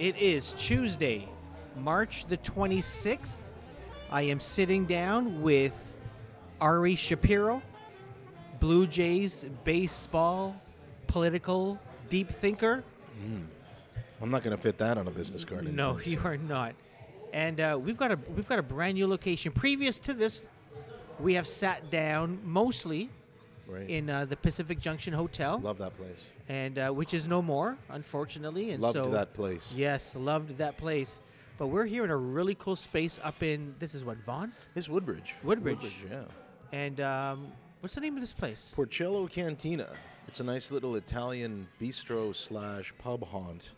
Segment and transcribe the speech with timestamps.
[0.00, 1.28] It is Tuesday,
[1.76, 3.36] March the 26th.
[4.10, 5.94] I am sitting down with
[6.58, 7.60] Ari Shapiro,
[8.60, 10.58] Blue Jays baseball
[11.06, 11.78] political
[12.08, 12.82] deep thinker.
[14.22, 15.70] I'm not going to fit that on a business card.
[15.70, 16.26] No, you soon.
[16.26, 16.74] are not.
[17.34, 19.52] And uh, we've got a we've got a brand new location.
[19.52, 20.46] Previous to this,
[21.18, 23.10] we have sat down mostly
[23.70, 23.88] Right.
[23.88, 26.20] in uh, the Pacific Junction Hotel, Love that place.
[26.48, 28.70] and uh, which is no more, unfortunately.
[28.72, 29.72] And Loved so that place.
[29.74, 31.20] Yes, loved that place.
[31.58, 34.88] But we're here in a really cool space up in this is what Vaughan, It's
[34.88, 35.34] Woodbridge.
[35.44, 36.04] Woodbridge.
[36.10, 36.22] yeah.
[36.72, 37.48] and um,
[37.80, 38.72] what's the name of this place?
[38.74, 39.88] Porcello Cantina.
[40.26, 43.70] It's a nice little Italian bistro slash pub haunt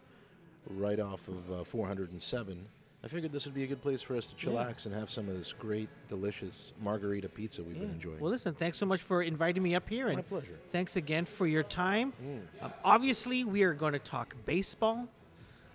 [0.69, 2.65] right off of uh, 407.
[3.05, 5.29] I figured this would be a good place for us to chillax and have some
[5.29, 8.21] of this great, delicious margarita pizza we've been enjoying.
[8.21, 10.57] Well, listen, thanks so much for inviting me up here, and My pleasure.
[10.69, 12.13] thanks again for your time.
[12.25, 12.65] Mm.
[12.65, 15.09] Um, obviously, we are going to talk baseball.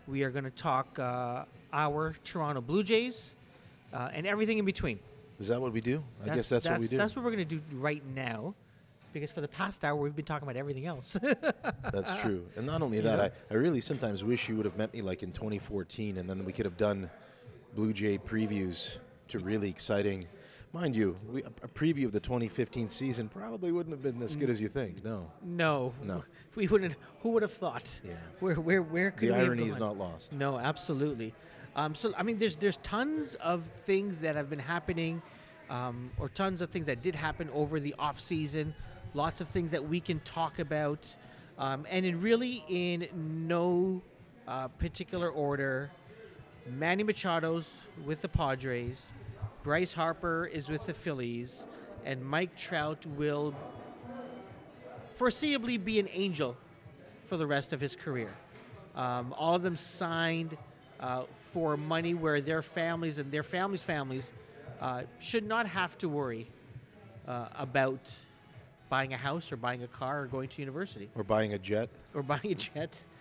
[0.08, 3.36] We are going to talk uh, our Toronto Blue Jays
[3.94, 5.00] uh, and everything in between.
[5.38, 6.02] Is that what we do?
[6.24, 6.98] I guess that's, what we do.
[6.98, 8.56] That's what we're going to do right now,
[9.20, 11.18] because for the past hour we've been talking about everything else.
[11.94, 12.46] That's true.
[12.56, 15.24] And not only that, I, I really sometimes wish you would have met me like
[15.24, 17.10] in 2014 and then we could have done
[17.76, 18.98] Blue Jay previews
[19.30, 20.26] to really exciting.
[20.74, 24.50] Mind you, we, a preview of the 2015 season probably wouldn't have been as good
[24.50, 25.04] as you think.
[25.04, 25.32] No.
[25.44, 26.24] no, No.
[26.56, 26.96] we wouldn't.
[27.22, 28.02] Who would have thought?
[28.04, 28.14] Yeah.
[28.40, 30.34] Where, where, where could The irony is not lost.
[30.34, 31.34] No, absolutely.
[31.76, 35.22] Um, so I mean, there's there's tons of things that have been happening,
[35.70, 38.74] um, or tons of things that did happen over the off season.
[39.14, 41.16] Lots of things that we can talk about,
[41.58, 43.08] um, and in really in
[43.48, 44.02] no
[44.48, 45.92] uh, particular order.
[46.68, 49.14] Manny Machado's with the Padres,
[49.64, 51.66] Bryce Harper is with the Phillies,
[52.06, 53.56] and Mike Trout will
[55.18, 56.58] foreseeably be an angel
[57.26, 58.34] for the rest of his career.
[58.96, 60.58] Um, all of them signed
[61.00, 64.34] uh, for money where their families and their families' families
[64.82, 66.48] uh, should not have to worry
[67.28, 68.14] uh, about
[68.90, 71.90] buying a house or buying a car or going to university Or buying a jet.
[72.14, 73.04] or buying a jet.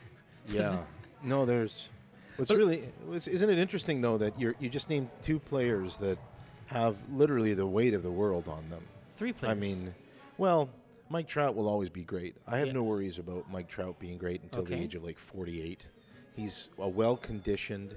[0.48, 0.78] Yeah.
[1.24, 1.88] no, there's.
[2.36, 6.18] What's really isn't it interesting though that you you just named two players that
[6.66, 8.82] have literally the weight of the world on them.
[9.10, 9.50] Three players.
[9.50, 9.92] I mean,
[10.38, 10.68] well,
[11.08, 12.36] Mike Trout will always be great.
[12.46, 12.74] I have Yeah.
[12.74, 15.88] no worries about Mike Trout being great until the age of like 48.
[16.36, 17.94] He's a well-conditioned,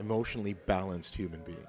[0.00, 1.66] emotionally balanced human being.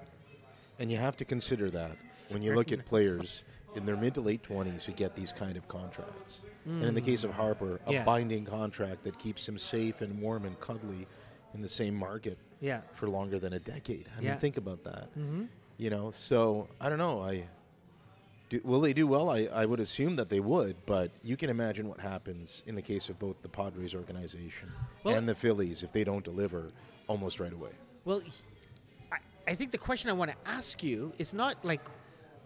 [0.78, 1.96] And you have to consider that
[2.30, 3.44] when you look at players
[3.76, 6.40] in their mid to late 20s who get these kind of contracts.
[6.66, 8.04] And in the case of Harper, a Yeah.
[8.04, 11.06] binding contract that keeps him safe and warm and cuddly
[11.52, 12.80] in the same market yeah.
[12.94, 14.08] for longer than a decade.
[14.16, 14.30] I Yeah.
[14.30, 15.10] mean, think about that.
[15.18, 15.44] Mm-hmm.
[15.76, 17.22] You know, so I don't know.
[17.22, 17.44] I
[18.48, 19.28] do, will they do well?
[19.28, 22.82] I, I would assume that they would, but you can imagine what happens in the
[22.82, 26.70] case of both the Padres organization Well- and the Phillies if they don't deliver
[27.08, 27.72] almost right away.
[28.06, 28.22] Well,
[29.12, 29.18] I,
[29.48, 31.82] I think the question I want to ask you is not like,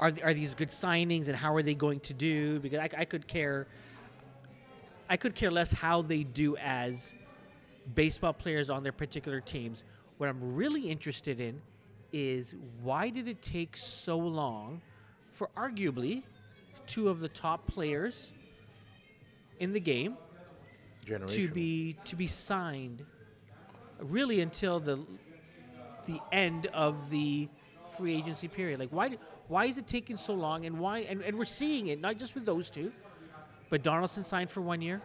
[0.01, 2.59] are, th- are these good signings and how are they going to do?
[2.59, 3.67] Because I, I could care,
[5.09, 7.15] I could care less how they do as
[7.95, 9.85] baseball players on their particular teams.
[10.19, 11.61] What I'm really interested in
[12.13, 14.81] is why did it take so long
[15.31, 16.23] for arguably
[16.87, 18.33] two of the top players
[19.61, 20.17] in the game
[21.27, 23.05] to be to be signed
[24.01, 24.99] really until the
[26.07, 27.49] the end of the
[27.97, 29.17] free agency period like why
[29.49, 32.35] why is it taking so long and why and, and we're seeing it not just
[32.35, 32.93] with those two
[33.71, 35.03] but Donaldson signed for one year.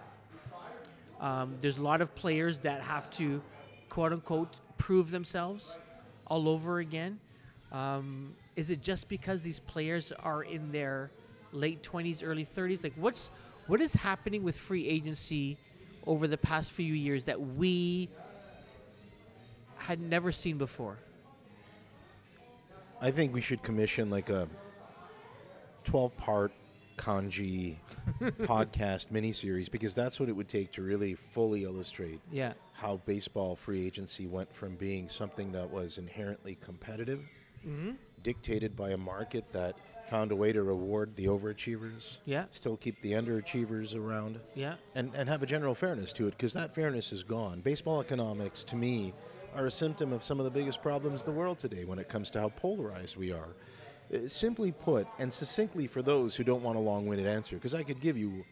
[1.20, 3.42] Um, there's a lot of players that have to
[3.90, 5.78] quote unquote prove themselves
[6.28, 7.20] all over again.
[7.72, 11.12] Um, is it just because these players are in their
[11.52, 13.30] late 20s early 30s like what's
[13.68, 15.56] what is happening with free agency
[16.08, 18.09] over the past few years that we
[19.78, 20.98] had never seen before
[23.03, 24.47] I think we should commission like a
[25.84, 26.53] 12 part
[26.97, 27.75] kanji
[28.22, 33.55] podcast miniseries because that's what it would take to really fully illustrate yeah how baseball
[33.55, 37.20] free agency went from being something that was inherently competitive,
[37.67, 37.91] mm-hmm.
[38.23, 39.76] dictated by a market that
[40.09, 42.46] found a way to reward the overachievers, Yeah.
[42.52, 46.53] still keep the underachievers around, yeah and, and have a general fairness to it because
[46.53, 47.61] that fairness is gone.
[47.61, 49.14] Baseball economics, to me,
[49.55, 52.09] are a symptom of some of the biggest problems in the world today when it
[52.09, 53.55] comes to how polarized we are.
[54.14, 57.73] Uh, Simply put, and succinctly for those who don't want a long winded answer, because
[57.73, 58.46] I could give you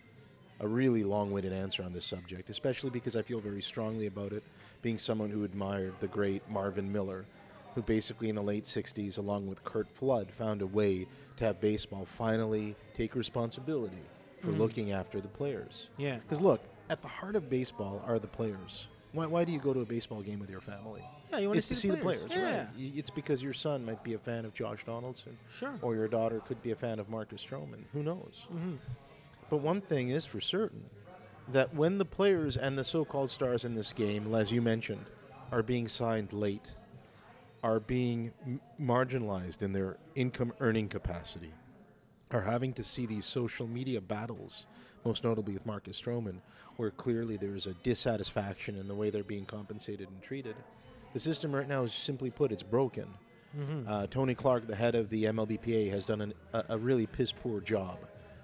[0.59, 4.31] a really long winded answer on this subject, especially because I feel very strongly about
[4.31, 4.43] it,
[4.81, 7.25] being someone who admired the great Marvin Miller,
[7.73, 11.07] who basically in the late 60s, along with Curt Flood, found a way
[11.37, 14.01] to have baseball finally take responsibility
[14.41, 15.89] for looking after the players.
[15.97, 18.87] yeah Because look, at the heart of baseball are the players.
[19.13, 21.01] Why, why do you go to a baseball game with your family?
[21.31, 22.67] Yeah, you want it's to to see the players, Yeah, right?
[22.77, 25.73] It's because your son might be a fan of Josh Donaldson, Sure.
[25.81, 27.83] or your daughter could be a fan of Marcus Stroman.
[27.93, 28.45] Who knows?
[28.53, 28.75] Mm-hmm.
[29.49, 30.83] But one thing is for certain
[31.49, 35.05] that when the players and the so called stars in this game, as you mentioned,
[35.51, 36.67] are being signed late,
[37.63, 41.51] are being m- marginalized in their income earning capacity,
[42.31, 44.65] are having to see these social media battles,
[45.03, 46.35] most notably with Marcus Stroman,
[46.77, 50.55] where clearly there's a dissatisfaction in the way they're being compensated and treated.
[51.13, 53.07] The system right now is simply put, it's broken.
[53.59, 53.87] Mm-hmm.
[53.87, 57.31] Uh, Tony Clark, the head of the MLBPA, has done an, a, a really piss
[57.31, 57.97] poor job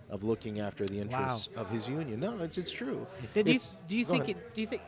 [0.09, 2.19] of looking after the interests of his union.
[2.19, 3.07] No, it's, it's true.
[3.33, 4.53] Did you, It's- do you think it?
[4.53, 4.81] Do you think?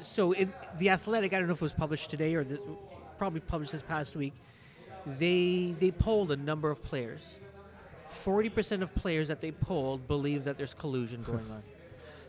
[0.00, 2.58] So, in the Athletic, I don't know if it was published today or this,
[3.18, 4.34] probably published this past week.
[5.06, 7.38] They they polled a number of players.
[8.12, 11.62] Forty percent of players that they polled believe that there's collusion going on.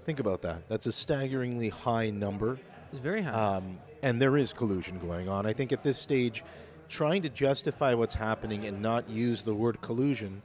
[0.05, 0.67] Think about that.
[0.67, 2.59] That's a staggeringly high number.
[2.91, 3.31] It's very high.
[3.31, 5.45] Um, and there is collusion going on.
[5.45, 6.43] I think at this stage,
[6.89, 10.41] trying to justify what's happening and not use the word collusion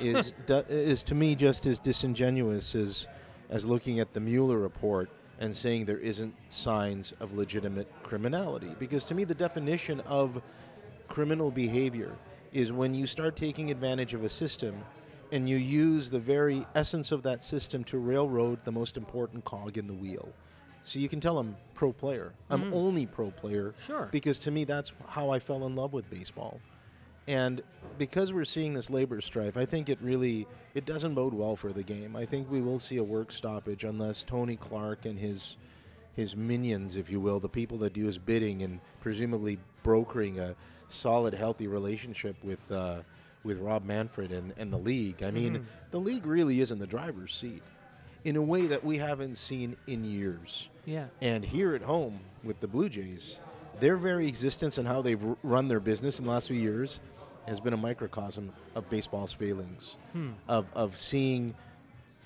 [0.00, 3.06] is du- is to me just as disingenuous as
[3.50, 5.10] as looking at the Mueller report
[5.40, 8.74] and saying there isn't signs of legitimate criminality.
[8.78, 10.40] Because to me, the definition of
[11.08, 12.12] criminal behavior
[12.52, 14.84] is when you start taking advantage of a system
[15.32, 19.78] and you use the very essence of that system to railroad the most important cog
[19.78, 20.28] in the wheel.
[20.82, 22.32] So you can tell I'm pro player.
[22.50, 22.72] I'm mm.
[22.74, 23.74] only pro player.
[23.84, 24.08] Sure.
[24.10, 26.60] Because to me, that's how I fell in love with baseball.
[27.28, 27.62] And
[27.98, 31.72] because we're seeing this labor strife, I think it really it doesn't bode well for
[31.72, 32.16] the game.
[32.16, 35.56] I think we will see a work stoppage unless Tony Clark and his
[36.14, 40.54] his minions, if you will, the people that do his bidding and presumably brokering a
[40.92, 43.00] solid, healthy relationship with uh,
[43.44, 45.22] with Rob Manfred and, and the league.
[45.22, 47.62] I mean, the league really is in the driver's seat
[48.24, 50.68] in a way that we haven't seen in years.
[50.84, 51.06] yeah.
[51.20, 53.40] And here at home with the Blue Jays,
[53.80, 57.00] their very existence and how they've run their business in the last few years
[57.48, 59.96] has been a microcosm of baseball's failings,
[60.48, 61.52] of, of seeing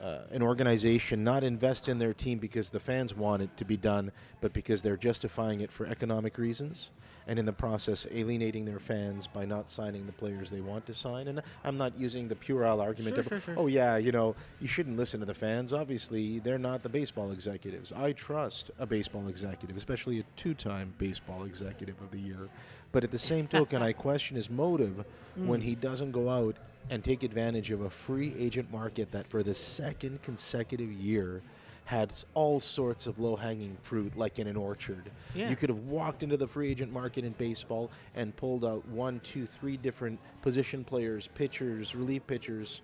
[0.01, 3.77] uh, an organization not invest in their team because the fans want it to be
[3.77, 6.91] done, but because they're justifying it for economic reasons,
[7.29, 10.95] and in the process alienating their fans by not signing the players they want to
[10.95, 11.29] sign.
[11.29, 14.37] And I'm not using the puerile argument Sure, of, sure, sure, oh yeah, you know,
[14.61, 15.73] you shouldn't listen to the fans.
[15.73, 17.93] Obviously, they're not the baseball executives.
[17.93, 22.49] I trust a baseball executive, especially a two-time baseball executive of the year.
[22.97, 25.05] But at the same token, I question his motive
[25.37, 26.57] when he doesn't go out
[26.89, 31.43] and take advantage of a free agent market that for the second consecutive year
[31.85, 35.11] had all sorts of low-hanging fruit like in an orchard.
[35.35, 35.51] Yeah.
[35.51, 39.21] You could have walked into the free agent market in baseball and pulled out one,
[39.21, 42.81] two, three different position players, pitchers, relief pitchers,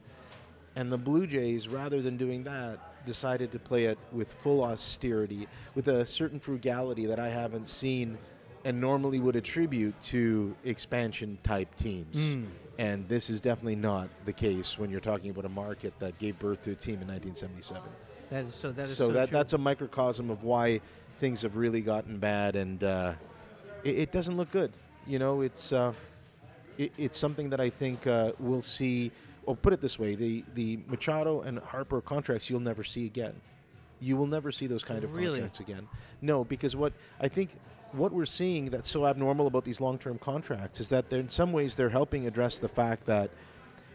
[0.76, 5.48] and the Blue Jays, rather than doing that, decided to play it with full austerity,
[5.74, 8.18] with a certain frugality that I haven't seen
[8.64, 12.16] and normally would attribute to expansion type teams.
[12.32, 12.44] Hmm.
[12.78, 16.38] And this is definitely not the case when you're talking about a market that gave
[16.38, 17.82] birth to a team in 1977.
[18.30, 18.72] That is so.
[18.72, 19.38] That is so so, that true.
[19.38, 20.80] that's a microcosm of why
[21.18, 23.12] things have really gotten bad, and uh,
[23.84, 24.72] it, it doesn't look good.
[25.06, 25.92] You know, it's uh,
[26.78, 29.12] it, it's something that I think uh, we'll see.
[29.44, 33.34] Or put it this way: the the Machado and Harper contracts you'll never see again.
[34.00, 35.40] You will never see those kind of Really?
[35.40, 35.86] contracts again.
[36.22, 37.50] No, because what I think
[37.93, 41.77] what we're seeing that's so abnormal about these long-term contracts is that in some ways
[41.77, 43.31] they're helping address the fact that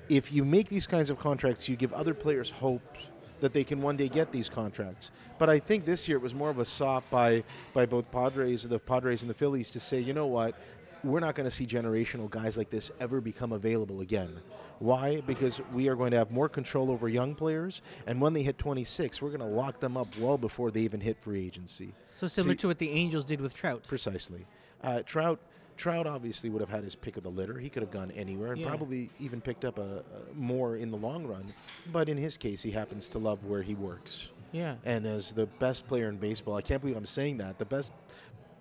[0.09, 2.97] if you make these kinds of contracts, you give other players hope
[3.39, 5.11] that they can one day get these contracts.
[5.37, 8.63] But I think this year it was more of a sop by by both Padres,
[8.63, 10.55] the Padres and the Phillies, to say, you know what,
[11.03, 14.39] we're not going to see generational guys like this ever become available again.
[14.79, 15.21] Why?
[15.21, 18.57] Because we are going to have more control over young players, and when they hit
[18.57, 21.93] 26, we're going to lock them up well before they even hit free agency.
[22.19, 23.83] so similar See- to what the Angels did with Trout.
[23.87, 24.45] Precisely.
[24.83, 25.39] Uh, Trout.
[25.77, 27.59] Trout obviously would have had his pick of the litter.
[27.59, 28.67] He could have gone anywhere and Yeah.
[28.67, 31.53] probably even picked up a, a more in the long run.
[31.91, 34.31] But in his case, he happens to love where he works.
[34.51, 34.77] Yeah.
[34.85, 37.59] And as the best player in baseball, I can't believe I'm saying that.
[37.59, 37.91] The best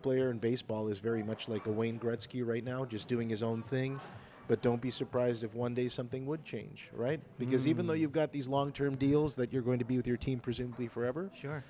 [0.06, 3.42] player in baseball is very much like a Wayne Gretzky right now, just doing his
[3.42, 3.98] own thing.
[4.46, 7.18] But don't be surprised if one day something would change, right?
[7.40, 8.02] Because even though Hmm.
[8.02, 11.28] you've got these long-term deals that you're going to be with your team presumably forever,
[11.34, 11.64] Sure.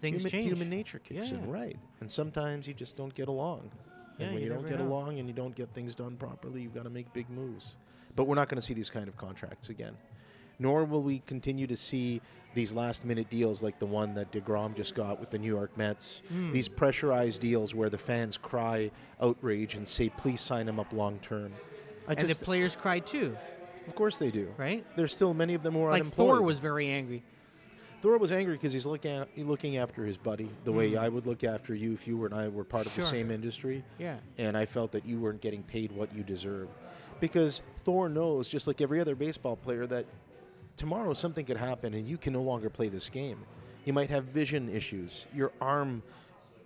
[0.00, 0.48] Things human, change.
[0.48, 1.76] human nature kicks in, right?
[2.00, 3.70] And sometimes you just don't get along.
[4.18, 4.86] Yeah, and when you you, don't get know.
[4.86, 7.76] along and you don't get things done properly, you've got to make big moves.
[8.16, 9.94] But we're not going to see these kind of contracts again.
[10.58, 12.22] Nor will we continue to see
[12.54, 15.76] these last minute deals like the one that DeGrom just got with the New York
[15.76, 16.22] Mets.
[16.28, 16.52] Hmm.
[16.52, 21.18] These pressurized deals where the fans cry outrage and say, please sign him up long
[21.18, 21.52] term.
[22.08, 23.36] And just, the players cry too,
[23.88, 24.52] of course they do.
[24.56, 24.84] right?
[24.96, 26.28] There's still many of them who are Like unemployed.
[26.28, 27.22] Thor was very angry.
[28.02, 31.26] Thor was angry because he's looking at, looking after his buddy the way I would
[31.26, 33.10] look after you if you were and I were part of the Mm.
[33.10, 33.82] Same industry.
[33.98, 34.16] Yeah.
[34.36, 36.68] And I felt that you weren't getting paid what you deserve.
[37.20, 40.04] Because Thor knows, just like every other baseball player, that
[40.76, 43.38] tomorrow something could happen and you can no longer play this game.
[43.84, 45.26] You might have vision issues.
[45.34, 46.02] Your arm,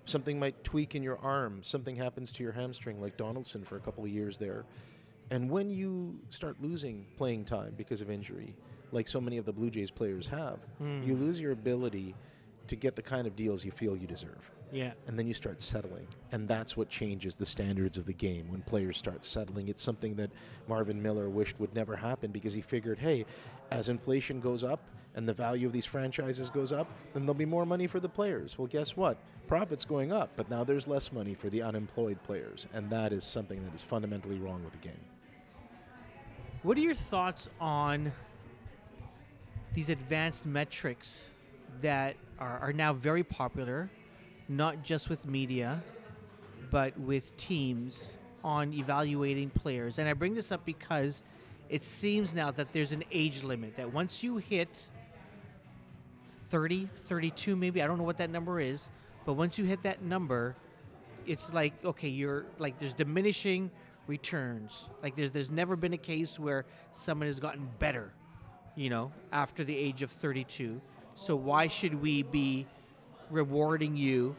[0.04, 1.60] something might tweak in your arm.
[1.62, 4.64] Something happens to your hamstring, like Donaldson for a couple of years there.
[5.30, 8.54] And when you start losing playing time because of injury,
[8.92, 11.20] like so many of the Blue Jays players have, you hmm.
[11.20, 12.14] lose your ability
[12.68, 14.92] to get the kind of deals you feel you deserve Yeah.
[15.06, 16.06] and then you start settling.
[16.32, 19.68] And that's what changes the standards of the game when players start settling.
[19.68, 20.30] It's something that
[20.68, 23.24] Marvin Miller wished would never happen because he figured, hey,
[23.70, 24.80] as inflation goes up
[25.14, 28.08] and the value of these franchises goes up, then there'll be more money for the
[28.08, 28.58] players.
[28.58, 29.18] Well, guess what?
[29.46, 32.66] Profit's going up, but now there's less money for the unemployed players.
[32.72, 35.00] And that is something that is fundamentally wrong with the game.
[36.62, 38.12] What are your thoughts on
[39.74, 41.30] these advanced metrics
[41.80, 43.90] that are, are now very popular,
[44.48, 45.82] not just with media,
[46.70, 49.98] but with teams on evaluating players?
[49.98, 51.22] And I bring this up because
[51.68, 54.88] it seems now that there's an age limit, that once you hit
[56.48, 58.88] 30, 32 maybe, I don't know what that number is,
[59.26, 60.56] but once you hit that number,
[61.26, 63.70] it's like okay you're like there's diminishing
[64.06, 64.88] returns.
[65.02, 68.12] Like there's there's never been a case where someone has gotten better
[68.78, 70.80] you know after the age of 32
[71.16, 72.64] so why should we be
[73.28, 74.36] rewarding you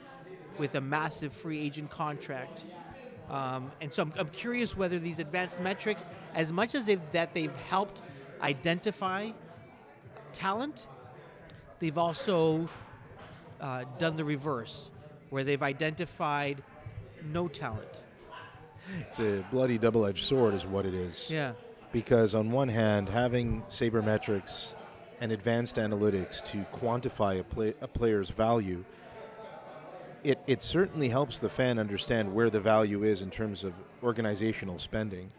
[0.58, 2.64] with a massive free agent contract
[3.30, 7.34] um, and so I'm, I'm curious whether these advanced metrics as much as they've, that
[7.34, 8.02] they've helped
[8.42, 9.32] identify
[10.34, 10.88] talent
[11.80, 12.70] they've also
[13.60, 14.92] uh, done the reverse,
[15.30, 16.62] where they've identified
[17.32, 18.04] no talent.
[19.02, 21.30] It's a bloody double edged sword, is what it is.
[21.30, 21.54] Yeah.
[21.92, 24.74] because on one hand, having sabermetrics
[25.22, 28.84] and advanced analytics to quantify a, play, a player's value,
[30.24, 33.74] it, it certainly helps the fan understand where the value is in terms of
[34.04, 35.32] organizational spending.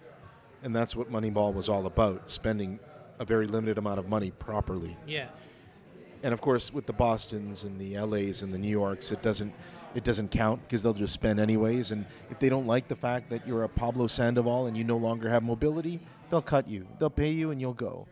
[0.63, 2.79] And that's what Moneyball was all about, spending
[3.19, 4.97] a very limited amount of money properly.
[5.07, 5.29] Yeah.
[6.23, 9.53] And of course, with the Boston's and the LA's and the New York's, it doesn't
[9.95, 11.91] it doesn't count because they'll just spend anyways.
[11.91, 14.97] And if they don't like the fact that you're a Pablo Sandoval and you no
[14.97, 16.87] longer have mobility, they'll cut you.
[16.99, 18.07] They'll pay you and you'll go.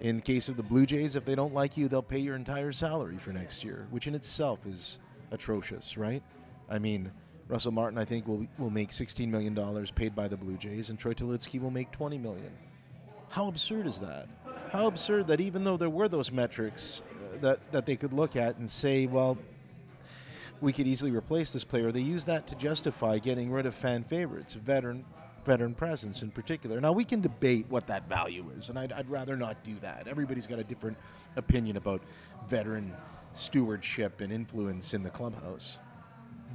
[0.00, 2.34] In the case of the Blue Jays, if they don't like you, they'll pay your
[2.34, 4.98] entire salary for next year, which in itself is
[5.30, 6.22] atrocious, right?
[6.68, 7.10] I mean,
[7.48, 10.90] Russell Martin, I think, will will make 16 million dollars paid by the Blue Jays,
[10.90, 12.52] and Troy Tulowitzki will make 20 million.
[13.28, 14.28] How absurd is that?
[14.70, 18.36] How absurd that even though there were those metrics uh, that, that they could look
[18.36, 19.38] at and say, well,
[20.60, 24.02] we could easily replace this player, they use that to justify getting rid of fan
[24.02, 25.04] favorites, veteran
[25.44, 26.80] veteran presence in particular.
[26.80, 30.06] Now we can debate what that value is, and I'd, I'd rather not do that.
[30.06, 30.98] Everybody's got a different
[31.36, 32.02] opinion about
[32.46, 32.92] veteran
[33.32, 35.78] stewardship and influence in the clubhouse.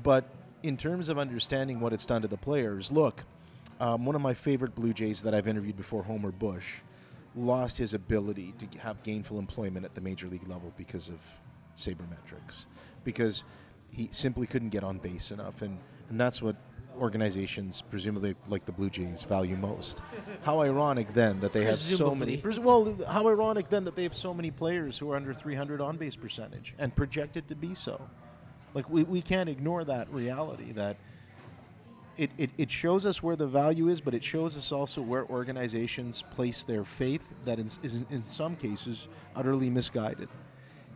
[0.03, 0.25] But
[0.63, 3.24] in terms of understanding what it's done to the players, look,
[3.79, 6.75] um, one of my favorite Blue Jays that I've interviewed before, Homer Bush,
[7.36, 11.20] lost his ability to have gainful employment at the major league level because of
[11.77, 12.65] sabermetrics,
[13.03, 13.44] because
[13.91, 15.77] he simply couldn't get on base enough, and,
[16.10, 16.55] and that's what
[17.00, 20.02] organizations, presumably like the Blue Jays, value most.
[20.44, 22.42] How ironic then that they have so many.
[22.60, 25.98] Well, how ironic then that they have so many players who are under 300 on
[25.98, 28.02] base percentage and projected to be so.
[28.74, 30.98] Like we, we can't ignore that reality that
[32.18, 35.25] it, it, it shows us where the value is, but it shows us also where
[35.25, 40.30] organizations place their faith that is, is in some cases utterly misguided.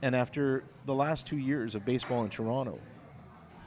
[0.01, 2.79] And after the last two years of baseball in Toronto,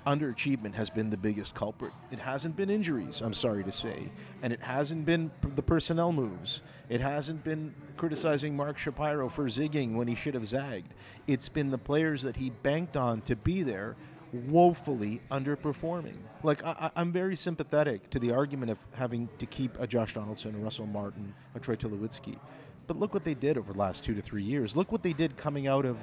[0.07, 1.93] underachievement has been the biggest culprit.
[2.11, 4.11] It hasn't been injuries, I'm sorry to say,
[4.43, 6.63] and it hasn't been the personnel moves.
[6.89, 10.95] It hasn't been criticizing Mark Shapiro for zigging when he should have zagged.
[11.27, 13.97] It's been the players that he banked on to be there
[14.33, 16.17] woefully underperforming.
[16.43, 20.55] Like I, I'm very sympathetic to the argument of having to keep a Josh Donaldson,
[20.55, 22.39] a Russell Martin, a Troy Tulowitzki.
[22.87, 24.75] But look what they did over the last two to three years.
[24.75, 25.97] Look what they did coming out of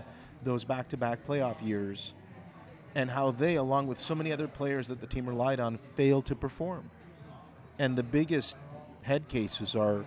[0.43, 2.13] those back-to-back playoff years
[2.95, 6.25] and how they, along with so many other players that the team relied on, failed
[6.27, 6.89] to perform.
[7.77, 8.57] And the biggest
[9.01, 10.05] head cases are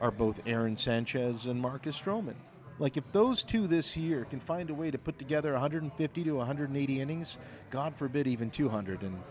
[0.00, 2.34] are both Aaron Sanchez and Marcus Stroman.
[2.78, 6.32] Like if those two this year can find a way to put together 150 to
[6.32, 7.38] 180 innings,
[7.70, 9.22] God forbid even 200, and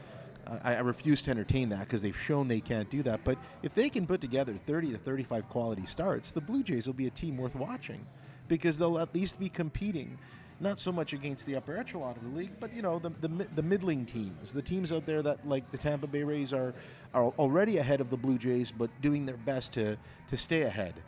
[0.64, 3.24] I, I refuse to entertain that because they've shown they can't do that.
[3.24, 6.94] But if they can put together 30 to 35 quality starts, the Blue Jays will
[6.94, 8.06] be a team worth watching
[8.48, 10.18] because they'll at least be competing
[10.62, 13.48] not so much against the upper echelon of the league, but you know the, the
[13.56, 16.74] the middling teams, the teams out there that like the Tampa Bay Rays are
[17.14, 19.98] are already ahead of the Blue Jays, but doing their best to
[20.28, 21.04] to stay ahead.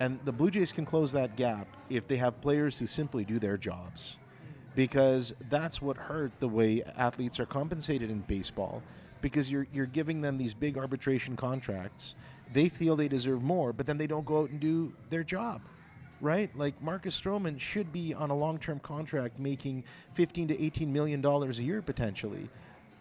[0.00, 3.38] And the Blue Jays can close that gap if they have players who simply do
[3.38, 4.18] their jobs.
[4.74, 8.82] because that's what hurt the way athletes are compensated in baseball
[9.20, 12.14] because you're you're giving them these big arbitration contracts.
[12.52, 15.62] They feel they deserve more, but then they don't go out and do their job.
[16.24, 16.50] Right?
[16.56, 21.58] Like Marcus Stroman should be on a long-term contract making 15 to 18 million dollars
[21.58, 22.48] a year potentially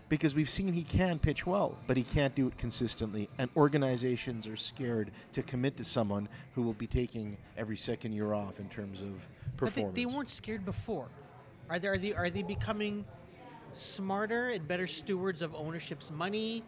[0.10, 3.30] because we've seen he can pitch well, but he can't do it consistently.
[3.38, 8.34] And organizations are scared to commit to someone who will be taking every second year
[8.34, 9.14] off in terms of
[9.58, 11.08] But they, they weren't scared before.
[11.70, 13.06] Are they, are they are they becoming
[13.72, 16.64] smarter and better stewards of ownership's money?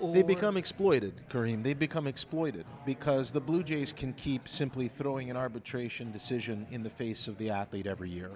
[0.00, 1.62] Or They become exploited, Kareem.
[1.62, 6.82] They become exploited because the Blue Jays can keep simply throwing an arbitration decision in
[6.82, 8.30] the face of the athlete every year.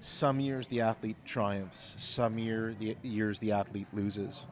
[0.00, 4.46] Some years the athlete triumphs, some year the years the athlete loses.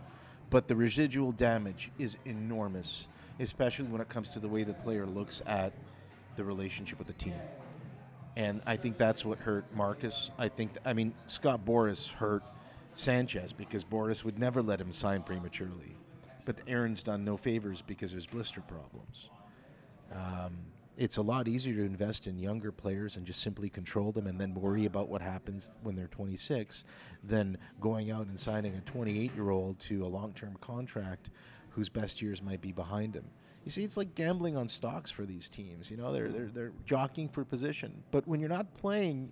[0.50, 3.08] But the residual damage is enormous,
[3.40, 5.72] especially when it comes to the way the player looks at
[6.36, 7.40] the relationship with the team.
[8.36, 10.30] And I think that's what hurt Marcus.
[10.38, 12.44] I think, I mean, Scott Boras hurt
[12.94, 15.95] Sanchez because Boras would never let him sign prematurely.
[16.46, 19.28] But Aaron's done no favors because of his blister problems.
[20.12, 20.56] Um,
[20.96, 24.40] it's a lot easier to invest in younger players and just simply control them and
[24.40, 26.84] then worry about what happens when they're 26
[27.24, 31.28] than going out and signing a 28 year old to a long term contract
[31.70, 33.24] whose best years might be behind him.
[33.64, 35.90] You see, it's like gambling on stocks for these teams.
[35.90, 37.92] You know, they're, they're, they're jockeying for position.
[38.12, 39.30] But when you're not playing,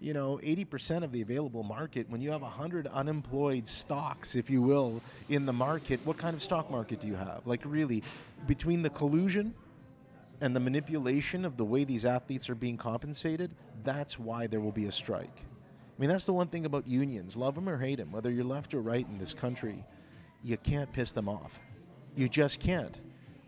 [0.00, 4.62] you know, 80% of the available market, when you have 100 unemployed stocks, if you
[4.62, 7.42] will, in the market, what kind of stock market do you have?
[7.44, 8.02] Like, really,
[8.46, 9.54] between the collusion
[10.40, 13.50] and the manipulation of the way these athletes are being compensated,
[13.84, 15.44] that's why there will be a strike.
[16.00, 18.42] I mean, that's the one thing about unions love them or hate them, whether you're
[18.42, 19.84] left or right in this country,
[20.42, 21.60] you can't piss them off.
[22.16, 22.98] You just can't.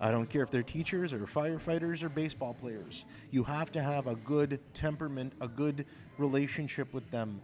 [0.02, 3.04] I don't care if they're teachers or firefighters or baseball players.
[3.30, 5.87] You have to have a good temperament, a good
[6.18, 7.40] relationship with them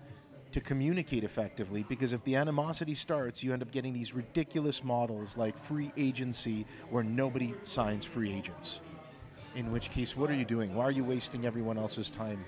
[0.50, 5.36] to communicate effectively because if the animosity starts, you end up getting these ridiculous models
[5.36, 8.80] like free agency where nobody signs free agents.
[9.54, 10.74] In which case, what are you doing?
[10.74, 12.44] Why are you wasting everyone else's time?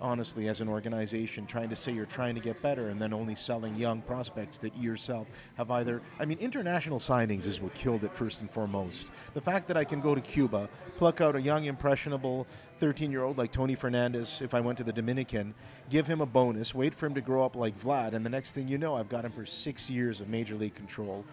[0.00, 3.34] Honestly, as an organization, trying to say you're trying to get better and then only
[3.34, 6.00] selling young prospects that you yourself have either.
[6.20, 9.10] I mean, international signings is what killed it first and foremost.
[9.34, 12.46] The fact that I can go to Cuba, pluck out a young, impressionable
[12.78, 15.54] 13 year old like Tony Fernandez, if I went to the Dominican,
[15.90, 18.52] give him a bonus, wait for him to grow up like Vlad, and the next
[18.52, 21.24] thing you know, I've got him for six years of major league control.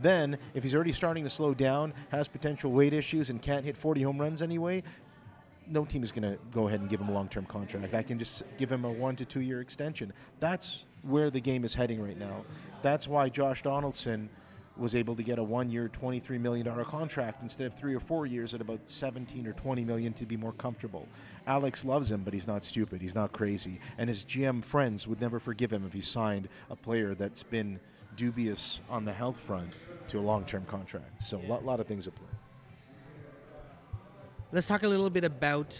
[0.00, 3.76] Then, if he's already starting to slow down, has potential weight issues, and can't hit
[3.76, 4.82] 40 home runs anyway,
[5.70, 7.94] no team is going to go ahead and give him a long term contract.
[7.94, 10.12] I can just give him a one to two year extension.
[10.40, 12.44] That's where the game is heading right now.
[12.82, 14.28] That's why Josh Donaldson
[14.76, 18.26] was able to get a one year, $23 million contract instead of three or four
[18.26, 21.06] years at about 17 or 20 million to be more comfortable.
[21.46, 23.00] Alex loves him, but he's not stupid.
[23.00, 23.78] He's not crazy.
[23.98, 27.78] And his GM friends would never forgive him if he signed a player that's been
[28.16, 29.72] dubious on the health front
[30.08, 31.20] to a long term contract.
[31.20, 32.39] So a lot, lot of things at play.
[34.52, 35.78] Let's talk a little bit about.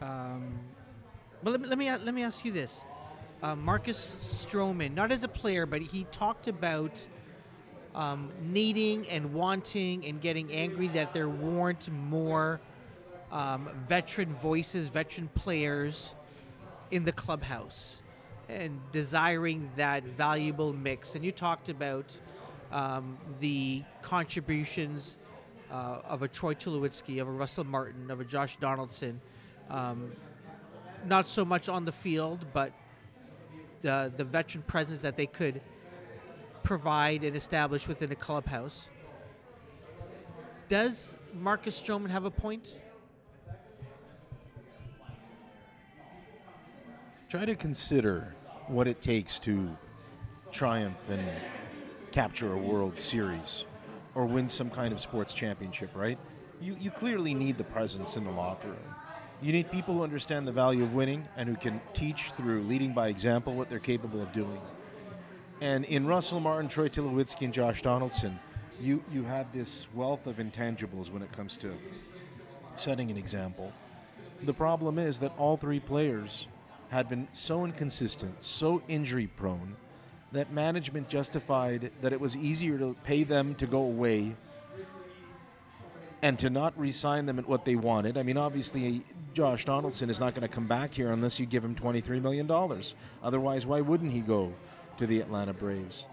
[0.00, 0.60] Um,
[1.42, 2.84] but let me, let me let me ask you this:
[3.42, 7.04] uh, Marcus Stroman, not as a player, but he talked about
[7.92, 12.60] um, needing and wanting and getting angry that there weren't more
[13.32, 16.14] um, veteran voices, veteran players
[16.92, 18.00] in the clubhouse,
[18.48, 21.16] and desiring that valuable mix.
[21.16, 22.16] And you talked about
[22.70, 25.16] um, the contributions
[25.70, 29.20] uh, of a Troy Tulowitzki, of a Russell Martin, of a Josh Donaldson.
[29.70, 30.12] Um,
[31.06, 32.72] not so much on the field, but
[33.82, 35.60] the the veteran presence that they could
[36.62, 38.88] provide and establish within a clubhouse.
[40.68, 42.78] Does Marcus Stroman have a point?
[47.28, 48.34] Try to consider
[48.68, 49.76] what it takes to
[50.50, 51.28] triumph and
[52.12, 53.66] capture a World Series
[54.14, 56.18] or win some kind of sports championship, right?
[56.60, 58.94] You, you clearly need the presence in the locker room.
[59.42, 62.92] You need people who understand the value of winning and who can teach through leading
[62.92, 64.60] by example what they're capable of doing.
[65.60, 68.38] And in Russell Martin, Troy Tulowitzki, and Josh Donaldson,
[68.80, 71.72] you, you had this wealth of intangibles when it comes to
[72.74, 73.72] setting an example.
[74.42, 76.48] The problem is that all three players
[76.88, 79.76] had been so inconsistent, so injury prone,
[80.34, 84.34] that management justified that it was easier to pay them to go away
[86.22, 88.16] and to not re-sign them at what they wanted.
[88.16, 91.64] I mean, obviously, Josh Donaldson is not going to come back here unless you give
[91.64, 92.50] him $23 million.
[93.22, 94.52] Otherwise, why wouldn't he go
[94.96, 96.06] to the Atlanta Braves?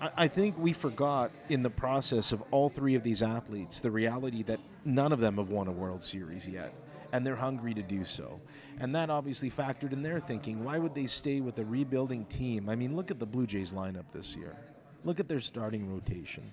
[0.00, 3.90] I, I think we forgot in the process of all three of these athletes the
[3.90, 6.74] reality that none of them have won a World Series yet.
[7.12, 8.40] And they're hungry to do so.
[8.80, 10.64] And that obviously factored in their thinking.
[10.64, 12.68] Why would they stay with a rebuilding team?
[12.68, 14.56] I mean, look at the Blue Jays lineup this year.
[15.04, 16.52] Look at their starting rotation.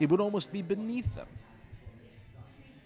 [0.00, 1.28] It would almost be beneath them.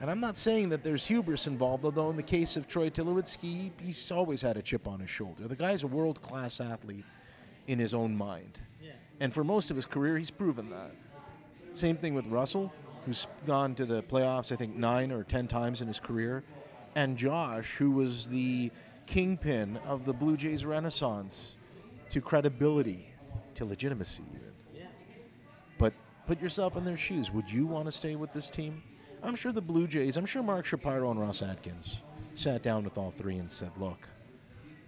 [0.00, 3.70] And I'm not saying that there's hubris involved, although in the case of Troy Tulowitzki,
[3.82, 5.46] he's always had a chip on his shoulder.
[5.46, 7.04] The guy's a world class athlete
[7.66, 8.58] in his own mind.
[9.20, 10.92] And for most of his career, he's proven that.
[11.74, 12.72] Same thing with Russell,
[13.04, 16.42] who's gone to the playoffs, I think, nine or ten times in his career.
[16.94, 18.70] And Josh, who was the
[19.06, 21.56] kingpin of the Blue Jays renaissance
[22.10, 23.12] to credibility,
[23.54, 24.52] to legitimacy, even.
[25.78, 25.94] But
[26.26, 27.30] put yourself in their shoes.
[27.30, 28.82] Would you want to stay with this team?
[29.22, 32.00] I'm sure the Blue Jays, I'm sure Mark Shapiro and Ross Atkins
[32.34, 34.08] sat down with all three and said, look,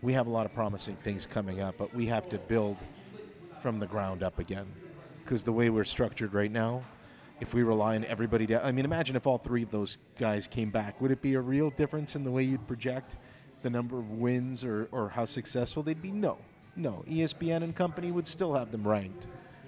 [0.01, 2.77] we have a lot of promising things coming up, but we have to build
[3.61, 4.67] from the ground up again.
[5.23, 6.83] Because the way we're structured right now,
[7.43, 10.47] if we rely on everybody down, I mean, imagine if all three of those guys
[10.47, 11.01] came back.
[11.01, 13.17] Would it be a real difference in the way you'd project
[13.63, 16.13] the number of wins or, or how successful they'd be?
[16.13, 16.39] No.
[16.77, 17.05] No.
[17.09, 19.27] ESPN and company would still have them ranked.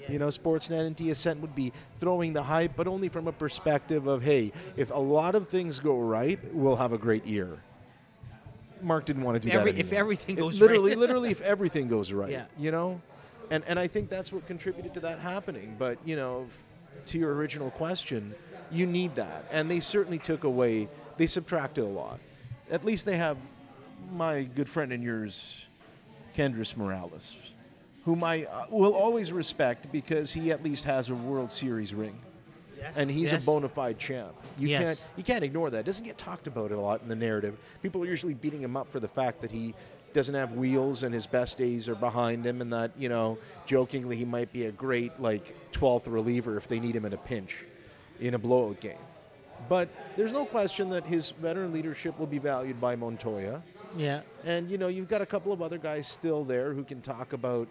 [0.09, 4.07] You know, Sportsnet and TSN would be throwing the hype, but only from a perspective
[4.07, 7.59] of, hey, if a lot of things go right, we'll have a great year.
[8.83, 9.81] Mark didn't want to do Every- that.
[9.81, 10.99] if everything goes literally, right.
[10.99, 12.45] literally, if everything goes right, Yeah.
[12.59, 13.01] you know,
[13.51, 15.75] and and I think that's what contributed to that happening.
[15.79, 16.47] But you know,
[17.07, 18.35] to your original question,
[18.71, 20.89] you need that, and they certainly took away.
[21.17, 22.19] They subtracted a lot.
[22.71, 23.37] At least they have
[24.13, 25.67] my good friend and yours,
[26.37, 27.37] Kendrys Morales,
[28.05, 32.17] whom I uh, will always respect because he at least has a World Series ring
[32.97, 33.43] and he's Yes.
[33.43, 34.35] a bona fide champ.
[34.59, 34.83] You Yes.
[34.83, 35.79] can't you can't ignore that.
[35.81, 37.57] It doesn't get talked about a lot in the narrative.
[37.83, 39.75] People are usually beating him up for the fact that he
[40.15, 44.17] doesn't have wheels and his best days are behind him, and that you know, jokingly,
[44.17, 47.65] he might be a great like 12th reliever if they need him in a pinch,
[48.21, 48.97] in a blowout game.
[49.69, 53.63] But there's no question that his veteran leadership will be valued by Montoyo.
[53.97, 54.23] Yeah.
[54.45, 57.33] And you know, you've got a couple of other guys still there who can talk
[57.33, 57.69] about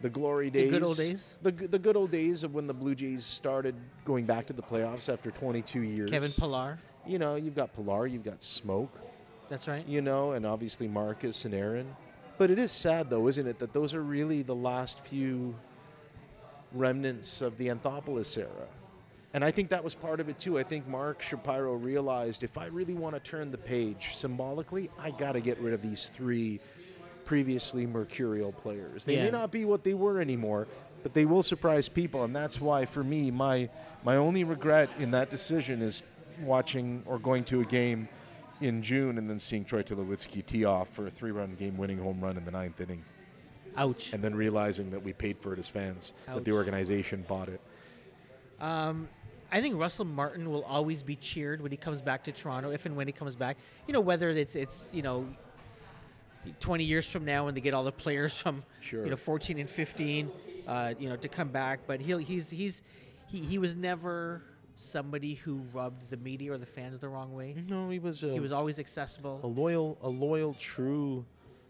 [0.00, 1.36] the glory days, The good old days?
[1.42, 3.74] the, the good old days of when the Blue Jays started
[4.04, 6.10] going back to the playoffs after 22 years.
[6.10, 6.78] Kevin Pillar.
[7.06, 8.92] You know, you've got Pillar, you've got Smoke,
[9.50, 9.86] That's right.
[9.86, 11.94] you know, and obviously Marcus and Aaron.
[12.38, 15.54] But it is sad, though, isn't it, that those are really the last few
[16.72, 18.66] remnants of the Anthopoulos era.
[19.34, 20.58] And I think that was part of it too.
[20.58, 25.10] I think Mark Shapiro realized if I really want to turn the page symbolically, I
[25.12, 26.58] got to get rid of these three
[27.24, 29.04] previously mercurial players.
[29.04, 29.24] They Yeah.
[29.24, 30.66] may not be what they were anymore,
[31.04, 32.24] but they will surprise people.
[32.24, 33.68] And that's why, for me, my
[34.02, 36.02] my only regret in that decision is
[36.42, 38.08] watching or going to a game
[38.60, 42.36] in June and then seeing Troy Tulowitzki tee off for a three-run game-winning home run
[42.36, 43.02] in the ninth inning,
[43.76, 44.12] Ouch.
[44.12, 47.60] and then realizing that we paid for it as fans, that the organization bought it.
[48.60, 49.08] Um,
[49.52, 52.86] I think Russell Martin will always be cheered when he comes back to Toronto, if
[52.86, 53.56] and when he comes back.
[53.86, 55.26] You know, whether it's it's you know,
[56.60, 59.04] twenty years from now when they get all the players from Sure.
[59.04, 60.30] you know fourteen and fifteen,
[60.68, 61.80] uh, you know, to come back.
[61.86, 62.82] But he'll he's he's
[63.26, 64.42] he, he was never
[64.80, 67.54] somebody who rubbed the media or the fans the wrong way.
[67.68, 69.40] No, he was a, He was always accessible.
[69.42, 71.24] a loyal, a loyal, true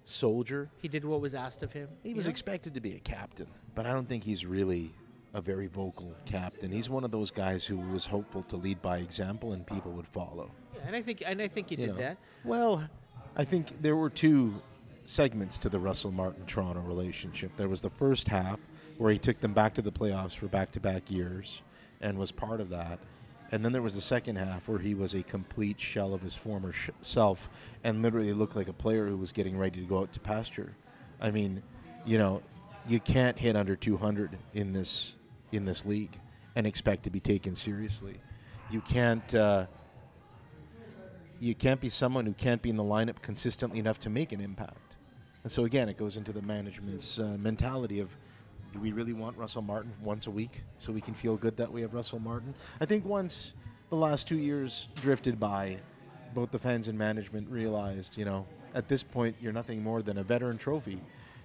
[0.05, 0.71] soldier.
[0.81, 1.89] He did what was asked of him.
[2.03, 2.31] He was know?
[2.31, 4.93] expected to be a captain, but I don't think he's really
[5.35, 6.73] a very vocal captain.
[6.73, 10.09] He's one of those guys who was hopeful to lead by example and people would
[10.09, 10.51] follow.
[10.75, 12.01] Yeah, and I think and I think he you did know.
[12.01, 12.17] that.
[12.45, 12.89] Well,
[13.37, 14.61] I think there were two
[15.05, 17.53] segments to the Russell Martin Toronto relationship.
[17.57, 18.59] There was the first half
[18.99, 21.63] where he took them back to the playoffs for back to back years
[22.01, 22.99] and was part of that.
[23.53, 26.35] And then there was the second half where he was a complete shell of his
[26.35, 27.49] former sh- self
[27.83, 30.73] and literally looked like a player who was getting ready to go out to pasture.
[31.21, 31.63] I mean,
[32.05, 32.43] you know,
[32.89, 35.17] you can't hit under 200 in this
[35.53, 36.17] in this league
[36.55, 38.21] and expect to be taken seriously.
[38.71, 39.67] You can't uh,
[41.41, 44.41] you can't be someone who can't be in the lineup consistently enough to make an
[44.41, 44.97] impact.
[45.43, 48.17] And so again, it goes into the management's uh, mentality of
[48.73, 51.71] do we really want Russell Martin once a week so we can feel good that
[51.71, 52.55] we have Russell Martin?
[52.81, 53.55] I think once
[53.89, 55.79] the last two years drifted by,
[56.35, 60.19] both the fans and management realized, you know, at this point you're nothing more than
[60.19, 61.01] a veteran trophy,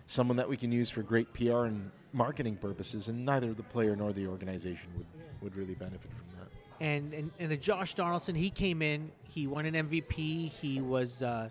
[0.06, 3.96] someone that we can use for great PR and marketing purposes, and neither the player
[3.96, 5.08] nor the organization would,
[5.42, 6.48] would really benefit from that.
[6.80, 10.52] and and, and the Josh Donaldson, he came in, he won an MVP.
[10.52, 11.50] He was uh,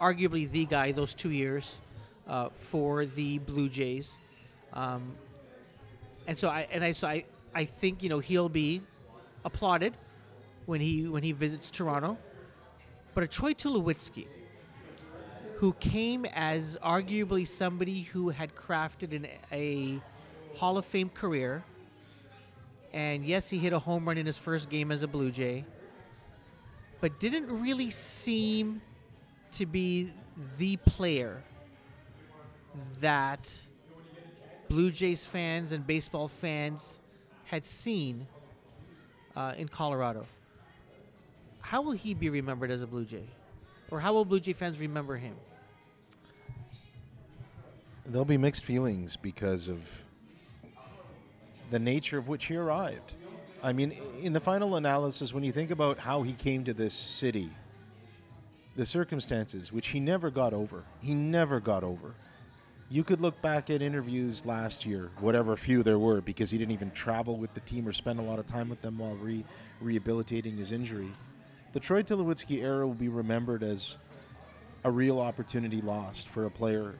[0.00, 1.78] arguably the guy those two years
[2.26, 4.18] uh, for the Blue Jays,
[4.74, 5.14] um,
[6.26, 8.82] and so I and I so I, I think you know he'll be
[9.44, 9.94] applauded
[10.66, 12.18] when he when he visits Toronto,
[13.14, 14.26] but a Troy Tulowitzki,
[15.56, 20.00] who came as arguably somebody who had crafted an, a
[20.58, 21.64] Hall of Fame career.
[22.92, 25.64] And yes, he hit a home run in his first game as a Blue Jay.
[27.00, 28.80] but didn't really seem
[29.52, 30.10] to be
[30.58, 31.42] the player
[33.00, 33.52] that
[34.68, 37.00] Blue Jays fans and baseball fans
[37.44, 38.26] had seen
[39.36, 40.26] uh, in Colorado.
[41.60, 43.26] How will he be remembered as a Blue Jay?
[43.90, 45.34] Or how will Blue Jay fans remember him?
[48.06, 49.80] There'll be mixed feelings because of
[51.70, 53.14] the nature of which he arrived.
[53.62, 56.92] I mean, in the final analysis, when you think about how he came to this
[56.92, 57.50] city,
[58.76, 62.14] the circumstances, which he never got over, he never got over.
[62.90, 66.72] You could look back at interviews last year, whatever few there were, because he didn't
[66.72, 69.44] even travel with the team or spend a lot of time with them while re-
[69.80, 71.10] rehabilitating his injury.
[71.72, 73.96] The Troy Tulowitzki era will be remembered as
[74.84, 76.94] a real opportunity lost for a player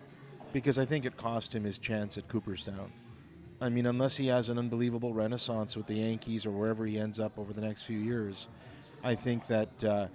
[0.52, 2.90] because I think it cost him his chance at Cooperstown.
[3.60, 7.20] I mean, unless he has an unbelievable renaissance with the Yankees or wherever he ends
[7.20, 8.48] up over the next few years,
[9.02, 10.08] I think that, uh,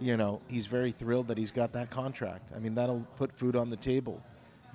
[0.00, 2.52] you know, he's very thrilled that he's got that contract.
[2.54, 4.22] I mean, that'll put food on the table.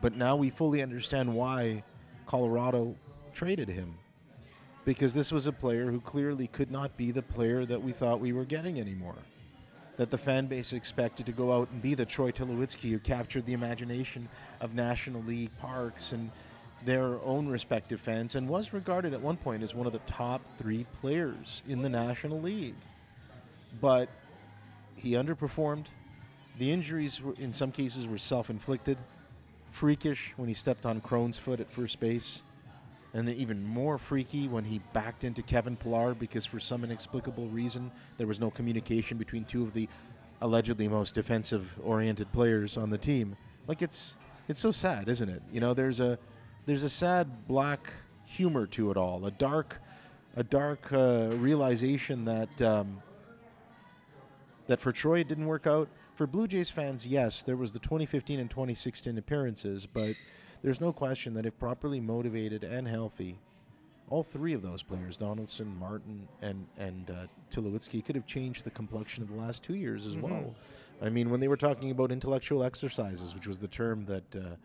[0.02, 1.84] But now we fully understand why
[2.26, 2.96] Colorado
[3.34, 3.96] traded him.
[4.86, 8.20] Because this was a player who clearly could not be the player that we thought
[8.20, 9.16] we were getting anymore.
[9.98, 13.46] That the fan base expected to go out and be the Troy Tulowitzki who captured
[13.46, 14.30] the imagination
[14.62, 16.32] of National League parks and
[16.86, 20.42] their own respective fans and was regarded at one point as one of the top
[20.56, 22.76] three players in the National League.
[23.82, 24.10] But
[24.96, 25.88] he underperformed.
[26.58, 28.98] The injuries, were, in some cases, were self inflicted
[29.72, 32.44] freakish when he stepped on Crone's foot at first base,
[33.14, 37.48] and then even more freaky when he backed into Kevin Pillar because for some inexplicable
[37.48, 39.88] reason there was no communication between two of the
[40.42, 43.36] allegedly most defensive-oriented players on the team.
[43.68, 45.42] Like it's it's so sad, isn't it?
[45.52, 46.18] You know, there's a
[46.66, 47.92] there's a sad black
[48.26, 49.82] humor to it all, a dark
[50.36, 53.02] a dark uh, realization that um,
[54.68, 57.80] that for Troy it didn't work out, for Blue Jays fans, yes, there was the
[57.80, 60.18] 2015 and 2016 appearances, but
[60.62, 63.40] there's no question that if properly motivated and healthy,
[64.10, 67.14] all three of those players, Donaldson, Martin, and and uh,
[67.50, 70.24] Tulowitzki, could have changed the complexion of the last two years as mm-hmm.
[70.24, 70.56] well.
[71.02, 74.58] I mean, when they were talking about intellectual exercises, which was the term that uh,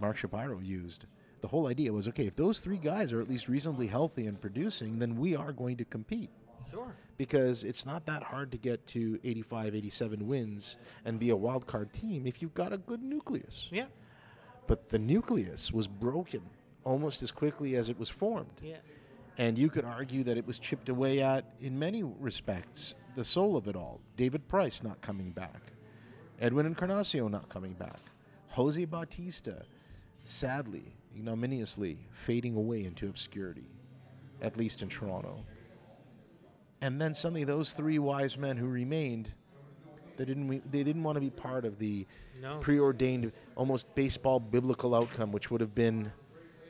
[0.00, 1.06] Mark Shapiro used,
[1.40, 4.40] the whole idea was okay, if those three guys are at least reasonably healthy and
[4.40, 6.30] producing, then we are going to compete.
[6.70, 6.94] Sure.
[7.16, 11.66] Because it's not that hard to get to 85, 87 wins and be a wild
[11.66, 13.68] card team if you've got a good nucleus.
[13.70, 13.86] Yeah.
[14.66, 16.42] But the nucleus was broken
[16.84, 18.60] almost as quickly as it was formed.
[18.62, 18.76] Yeah.
[19.38, 23.56] And you could argue that it was chipped away at in many respects, the soul
[23.56, 24.00] of it all.
[24.16, 25.72] David Price not coming back,
[26.40, 28.00] Edwin Encarnacion not coming back,
[28.48, 29.62] Jose Bautista,
[30.22, 33.68] sadly, ignominiously fading away into obscurity,
[34.40, 35.44] at least in Toronto.
[36.80, 39.32] And then suddenly, those three wise men who remained,
[40.16, 42.06] they didn't they didn't want to be part of the
[42.40, 42.58] no.
[42.58, 46.12] preordained, almost baseball biblical outcome, which would have been,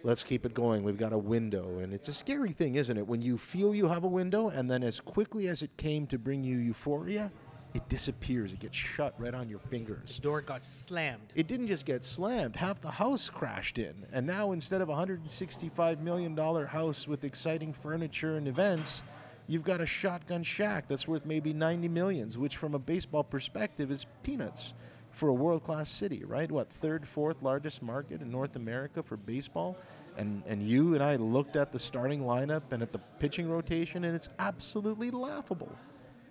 [0.03, 0.83] let's keep it going.
[0.85, 3.07] We've got a window, and it's a scary thing, isn't it?
[3.07, 6.19] When you feel you have a window, and then as quickly as it came to
[6.19, 7.31] bring you euphoria,
[7.75, 8.55] it disappears.
[8.55, 10.17] It gets shut right on your fingers.
[10.17, 11.33] The door got slammed.
[11.35, 14.07] It didn't just get slammed, half the house crashed in.
[14.13, 19.03] And now instead of a $165 million house with exciting furniture and events,
[19.47, 23.91] you've got a shotgun shack that's worth maybe 90 millions, which from a baseball perspective
[23.91, 24.75] is peanuts
[25.11, 26.51] for a world-class city, right?
[26.51, 29.77] What third, fourth largest market in North America for baseball?
[30.19, 34.05] And and you and I looked at the starting lineup and at the pitching rotation,
[34.05, 35.71] and it's absolutely laughable.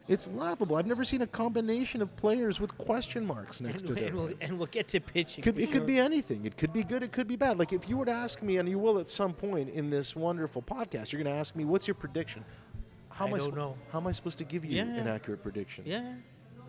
[0.07, 0.75] It's laughable.
[0.75, 4.03] I've never seen a combination of players with question marks next and, to them.
[4.05, 5.43] And we'll, and we'll get to pitching.
[5.43, 5.79] Could, it sure.
[5.79, 6.45] could be anything.
[6.45, 7.01] It could be good.
[7.01, 7.57] It could be bad.
[7.57, 10.15] Like if you were to ask me, and you will at some point in this
[10.15, 12.45] wonderful podcast, you're going to ask me, "What's your prediction?"
[13.15, 13.77] How I am I don't know.
[13.91, 14.83] How am I supposed to give you yeah.
[14.83, 15.85] an accurate prediction?
[15.87, 16.15] Yeah.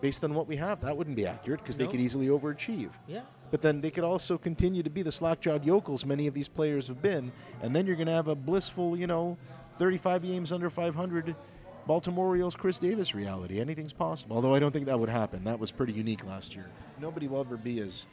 [0.00, 1.84] Based on what we have, that wouldn't be accurate because no.
[1.84, 2.90] they could easily overachieve.
[3.08, 3.22] Yeah.
[3.50, 6.86] But then they could also continue to be the slack-jawed yokels many of these players
[6.86, 7.32] have been,
[7.62, 9.36] and then you're going to have a blissful, you know,
[9.78, 11.34] 35 games under 500
[11.86, 13.60] Baltimore Orioles Chris Davis reality.
[13.60, 14.36] Anything's possible.
[14.36, 15.42] Although I don't think that would happen.
[15.42, 16.66] That was pretty unique last year.
[17.00, 18.06] Nobody will ever be as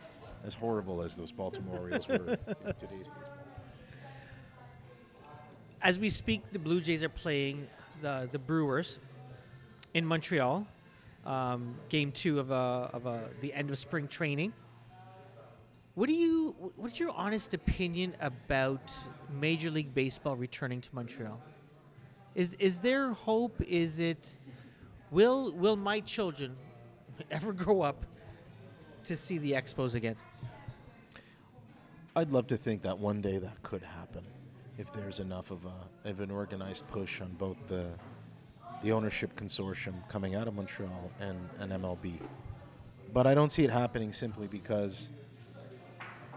[0.46, 3.24] as horrible as those Baltimore Orioles were in today's baseball.
[5.82, 7.68] As we speak, the Blue Jays are playing
[8.04, 9.00] the the Brewers
[9.96, 10.68] in Montreal.
[11.26, 14.52] Um, game two of a, of a, the end of spring training.
[15.96, 16.74] What do you?
[16.76, 18.94] What's your honest opinion about
[19.40, 21.40] Major League Baseball returning to Montreal?
[22.36, 23.62] Is is there hope?
[23.62, 24.38] Is it
[25.12, 26.58] will will my children
[27.32, 28.06] ever grow up
[29.06, 30.18] to see the Expos again?
[32.16, 34.26] I'd love to think that one day that could happen
[34.78, 37.92] if there's enough of a of an organized push on both the
[38.84, 42.20] the ownership consortium coming out of Montreal and, and MLB.
[43.14, 45.10] But I don't see it happening simply because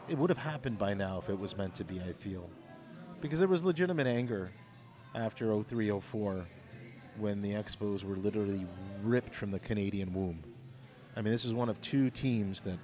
[0.08, 2.48] it would have happened by now if it was meant to be, I feel.
[3.20, 4.52] Because there was legitimate anger
[5.16, 6.46] after 03 04
[7.18, 8.64] when the Expos were literally
[9.02, 10.40] ripped from the Canadian womb.
[11.16, 12.78] I mean, this is one of two teams that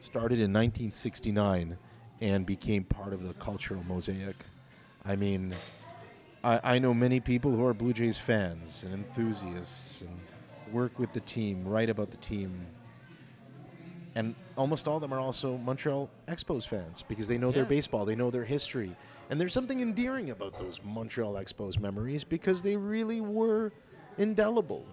[0.00, 1.76] started in 1969
[2.20, 4.36] and became part of the cultural mosaic.
[5.04, 5.54] I mean,
[6.42, 10.20] I, I know many people who are Blue Jays fans and enthusiasts and
[10.72, 12.66] work with the team, write about the team.
[14.14, 18.04] And almost all of them are also Montreal Expos fans because they know their baseball,
[18.04, 18.96] they know their history.
[19.30, 23.72] And there's something endearing about those Montreal Expos memories because they really were
[24.16, 24.84] indelible,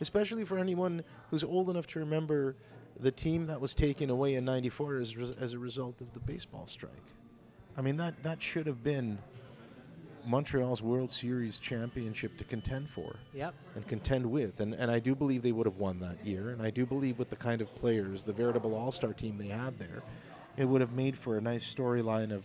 [0.00, 2.56] especially for anyone who's old enough to remember
[3.00, 6.20] the team that was taken away in 94 as, res- as a result of the
[6.20, 6.92] baseball strike.
[7.76, 9.18] I mean, that, that should have been
[10.26, 13.54] Montreal's World Series championship to contend for Yep.
[13.74, 14.60] and contend with.
[14.60, 16.50] And, and I do believe they would have won that year.
[16.50, 19.48] And I do believe with the kind of players, the veritable all star team they
[19.48, 20.02] had there,
[20.58, 22.42] it would have made for a nice storyline of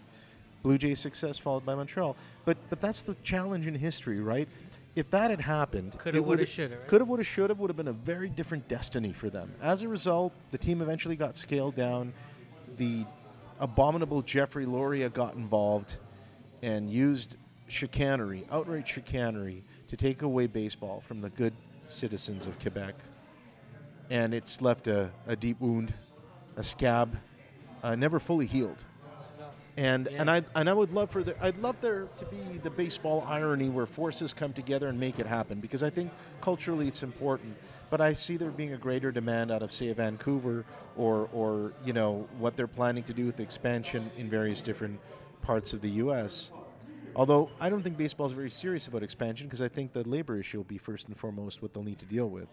[0.63, 2.15] Blue Jays success followed by Montreal.
[2.45, 4.47] But but that's the challenge in history, right?
[4.95, 6.87] If that had happened, Coulda, woulda, would've- shoulda, right?
[6.87, 9.53] Coulda, woulda, shoulda would have been a very different destiny for them.
[9.61, 12.13] As a result, the team eventually got scaled down.
[12.77, 13.05] The
[13.59, 15.97] abominable Jeffrey Loria got involved
[16.61, 17.35] and used
[17.67, 21.53] chicanery, outright chicanery, to take away baseball from the good
[21.89, 22.95] citizens of Quebec.
[24.09, 25.93] And it's left a, a deep wound,
[26.55, 27.17] a scab,
[27.83, 28.85] uh, never fully healed.
[29.77, 30.21] And Yeah.
[30.21, 33.25] and I and I would love for there I'd love there to be the baseball
[33.27, 36.11] irony where forces come together and make it happen because I think
[36.41, 37.55] culturally it's important.
[37.89, 40.63] But I see there being a greater demand out of say Vancouver
[40.95, 44.99] or or you know what they're planning to do with the expansion in various different
[45.41, 46.51] parts of the U.S.
[47.15, 50.37] Although I don't think baseball is very serious about expansion because I think the labor
[50.37, 52.49] issue will be first and foremost what they'll need to deal with.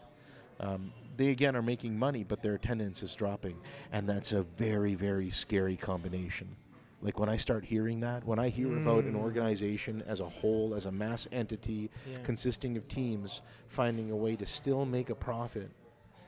[0.61, 3.59] Um, they again are making money, but their attendance is dropping,
[3.91, 6.49] and that's a very, very scary combination.
[7.03, 9.21] Like when I start hearing that, when I hear about an mm.
[9.21, 12.19] organization as a whole, as a mass entity Yeah.
[12.23, 15.71] consisting of teams finding a way to still make a profit,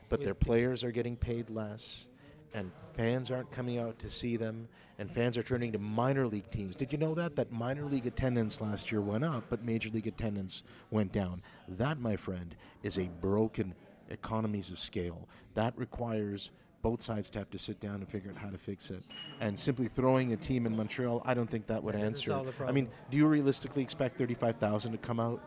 [0.08, 2.06] but With their players are getting paid less,
[2.52, 6.50] and fans aren't coming out to see them, and fans are turning to minor league
[6.50, 6.76] teams.
[6.76, 10.06] Did you know that that minor league attendance last year went up, but major league
[10.06, 11.42] attendance went down?
[11.68, 13.74] That, my friend, is a broken
[14.10, 15.28] economies of scale.
[15.54, 16.50] That requires
[16.84, 19.02] both sides to have to sit down and figure out how to fix it.
[19.40, 22.30] And simply throwing a team in Montreal, I don't think that would answer.
[22.30, 22.58] solve it.
[22.58, 25.40] the I mean, do you realistically expect 35,000 to come out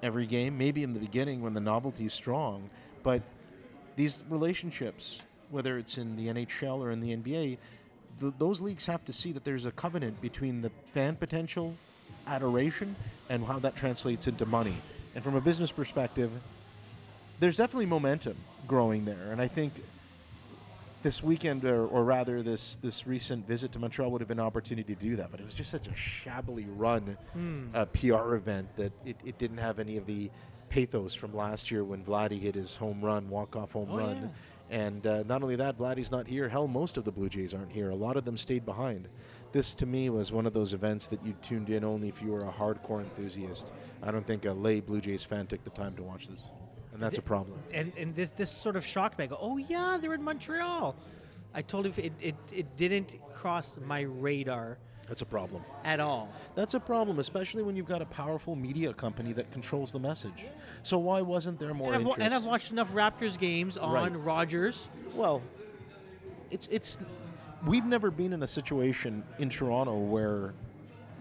[0.00, 0.56] every game?
[0.56, 2.70] Maybe in the beginning when the novelty is strong,
[3.02, 3.20] but
[3.96, 7.58] these relationships, whether it's in the NHL or in the NBA,
[8.20, 11.74] th- those leagues have to see that there's a covenant between the fan potential,
[12.28, 12.94] adoration,
[13.28, 14.76] and how that translates into money.
[15.16, 16.30] And from a business perspective,
[17.40, 18.36] there's definitely momentum
[18.68, 19.32] growing there.
[19.32, 19.72] And I think
[21.02, 24.46] this weekend, or, or rather this this recent visit to Montreal, would have been an
[24.46, 25.30] opportunity to do that.
[25.30, 27.16] But it was just such a shabbily run
[27.74, 30.30] uh, PR event that it, it didn't have any of the
[30.68, 34.30] pathos from last year when Vladdy hit his home run, walk off home Oh, run.
[34.70, 36.48] And uh, not only that, Vladdy's not here.
[36.48, 37.90] Hell, most of the Blue Jays aren't here.
[37.90, 39.08] A lot of them stayed behind.
[39.50, 42.30] This, to me, was one of those events that you tuned in only if you
[42.30, 43.72] were a hardcore enthusiast.
[44.00, 46.42] I don't think a lay Blue Jays fan took the time to watch this,
[47.00, 47.58] and that's a problem.
[47.72, 49.24] and and this this sort of shocked me.
[49.24, 50.94] I go, oh yeah, they're in Montreal.
[51.54, 54.76] I told you it, it it didn't cross my radar
[55.08, 55.64] That's a problem.
[55.84, 56.28] at all.
[56.54, 60.44] That's a problem, especially when you've got a powerful media company that controls the message.
[60.82, 62.20] So why wasn't there more And I've, interest?
[62.20, 64.14] and I've watched enough Raptors games on Right.
[64.14, 64.88] Rogers.
[65.14, 65.40] Well,
[66.50, 66.98] it's it's
[67.66, 70.52] we've never been in a situation in Toronto where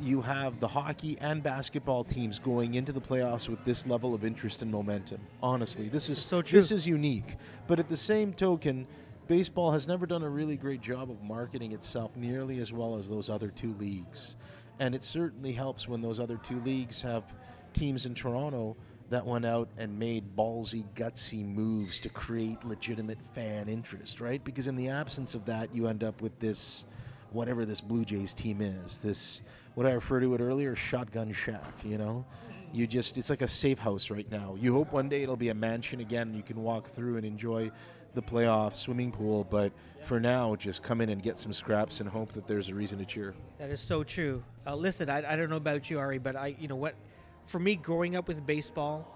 [0.02, 4.24] you have the hockey and basketball teams going into the playoffs with this level of
[4.24, 5.20] interest and momentum.
[5.44, 6.58] Honestly, this is So true.
[6.60, 7.36] this is unique.
[7.68, 8.88] But at the same token,
[9.28, 13.10] baseball has never done a really great job of marketing itself nearly as well as
[13.10, 14.36] those other two leagues.
[14.80, 17.34] And it certainly helps when those other two leagues have
[17.74, 18.76] teams in Toronto
[19.10, 24.44] that went out and made ballsy, gutsy moves to create legitimate fan interest, right?
[24.44, 26.86] Because in the absence of that, you end up with this,
[27.32, 29.42] whatever this Blue Jays team is, this,
[29.80, 32.26] what I referred to it earlier, shotgun shack, you know?
[32.74, 34.58] You just, it's like a safe house right now.
[34.60, 37.26] You hope one day it'll be a mansion again and you can walk through and
[37.26, 37.72] enjoy
[38.14, 39.72] the playoff swimming pool, but
[40.04, 43.00] for now, just come in and get some scraps and hope that there's a reason
[43.00, 43.34] to cheer.
[43.58, 44.44] That is so true.
[44.68, 46.96] Uh, listen, I, I don't know about you, Ari, but I, you know what?
[47.46, 49.08] For me, growing up with baseball,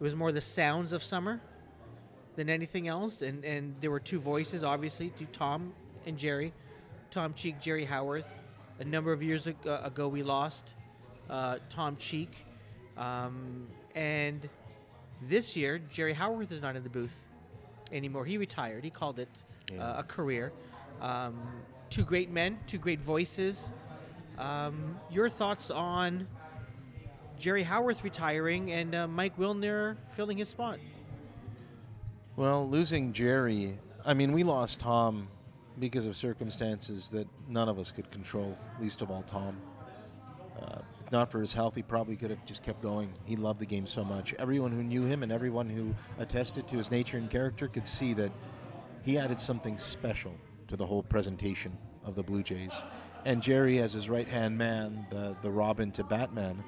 [0.00, 1.40] it was more the sounds of summer
[2.34, 3.22] than anything else.
[3.22, 5.74] And and there were two voices, obviously, to Tom
[6.06, 6.52] and Jerry,
[7.12, 8.40] Tom Cheek, Jerry Howarth.
[8.80, 10.74] A number of years ago, ago we lost
[11.28, 12.46] uh, Tom Cheek.
[12.96, 14.48] Um, and
[15.22, 17.24] this year, Jerry Howarth is not in the booth
[17.92, 18.24] anymore.
[18.24, 18.84] He retired.
[18.84, 19.82] He called it Yeah.
[19.84, 20.52] uh, a career.
[21.00, 21.36] Um,
[21.90, 23.72] two great men, two great voices.
[24.36, 26.28] Um, your thoughts on
[27.38, 30.78] Jerry Howarth retiring and uh, Mike Wilner filling his spot?
[32.36, 35.28] Well, losing Jerry, I mean, we lost Tom
[35.78, 39.60] because of circumstances that none of us could control, least of all Tom.
[40.60, 43.12] Uh, not for his health, he probably could have just kept going.
[43.24, 44.34] He loved the game so much.
[44.34, 48.12] Everyone who knew him and everyone who attested to his nature and character could see
[48.14, 48.32] that
[49.02, 50.34] he added something special
[50.66, 52.82] to the whole presentation of the Blue Jays.
[53.24, 56.62] And Jerry, as his right hand man, the, the Robin to Batman,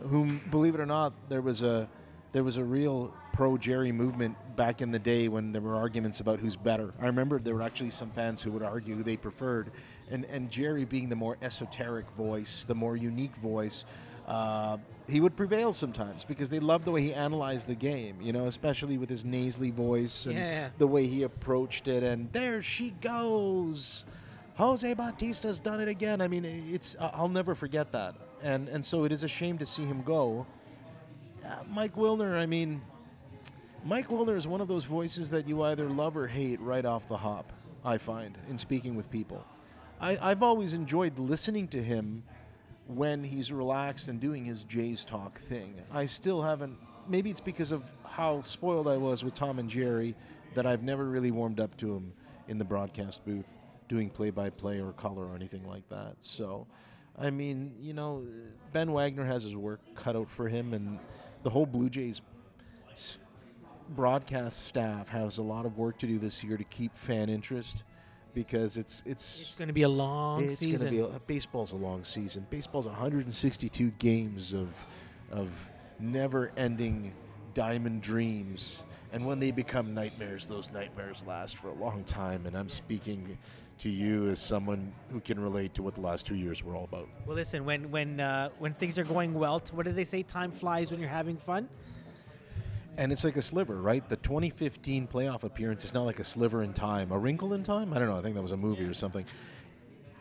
[0.00, 1.88] whom, believe it or not, there was a
[2.32, 6.18] there was a real pro Jerry movement back in the day when there were arguments
[6.18, 6.92] about who's better.
[7.00, 9.70] I remember there were actually some fans who would argue who they preferred,
[10.10, 13.84] and and Jerry being the more esoteric voice, the more unique voice.
[14.26, 18.32] Uh, he would prevail sometimes because they loved the way he analyzed the game, you
[18.32, 20.70] know, especially with his nasally voice and Yeah.
[20.78, 22.02] the way he approached it.
[22.02, 24.04] And there she goes.
[24.56, 26.20] Jose Bautista's done it again.
[26.20, 28.16] I mean, it's I'll never forget that.
[28.42, 30.44] And and so it is a shame to see him go.
[31.46, 32.82] Uh, Mike Wilner, I mean,
[33.84, 37.08] Mike Wilner is one of those voices that you either love or hate right off
[37.08, 37.52] the hop.
[37.84, 39.44] I find in speaking with people,
[40.00, 42.24] I, I've always enjoyed listening to him
[42.86, 45.74] when he's relaxed and doing his Jays talk thing.
[45.92, 46.76] I still haven't.
[47.06, 50.14] Maybe it's because of how spoiled I was with Tom and Jerry
[50.54, 52.12] that I've never really warmed up to him
[52.48, 53.56] in the broadcast booth
[53.88, 56.16] doing play-by-play or color or anything like that.
[56.20, 56.66] So,
[57.18, 58.26] I mean, you know,
[58.72, 60.98] Ben Wagner has his work cut out for him, and
[61.42, 62.20] the whole Blue Jays
[63.90, 67.84] broadcast staff has a lot of work to do this year to keep fan interest
[68.34, 70.88] because it's it's It's going to be a long it's season.
[70.90, 72.46] going to be a, baseball's a long season.
[72.50, 74.68] Baseball's 162 games of
[75.30, 75.50] of
[76.00, 77.12] never-ending
[77.54, 82.46] diamond dreams, and when they become nightmares, those nightmares last for a long time.
[82.46, 83.36] And I'm speaking
[83.80, 86.84] to you as someone who can relate to what the last two years were all
[86.84, 87.08] about.
[87.26, 90.22] well, listen, when when uh, when things are going well, t- what do they say?
[90.22, 91.68] Time flies when you're having fun.
[92.98, 94.06] And it's like a sliver, right?
[94.08, 97.92] The 2015 playoff appearance is not like a sliver in time, a wrinkle in time.
[97.92, 98.18] I don't know.
[98.18, 99.24] I think that was a movie or something.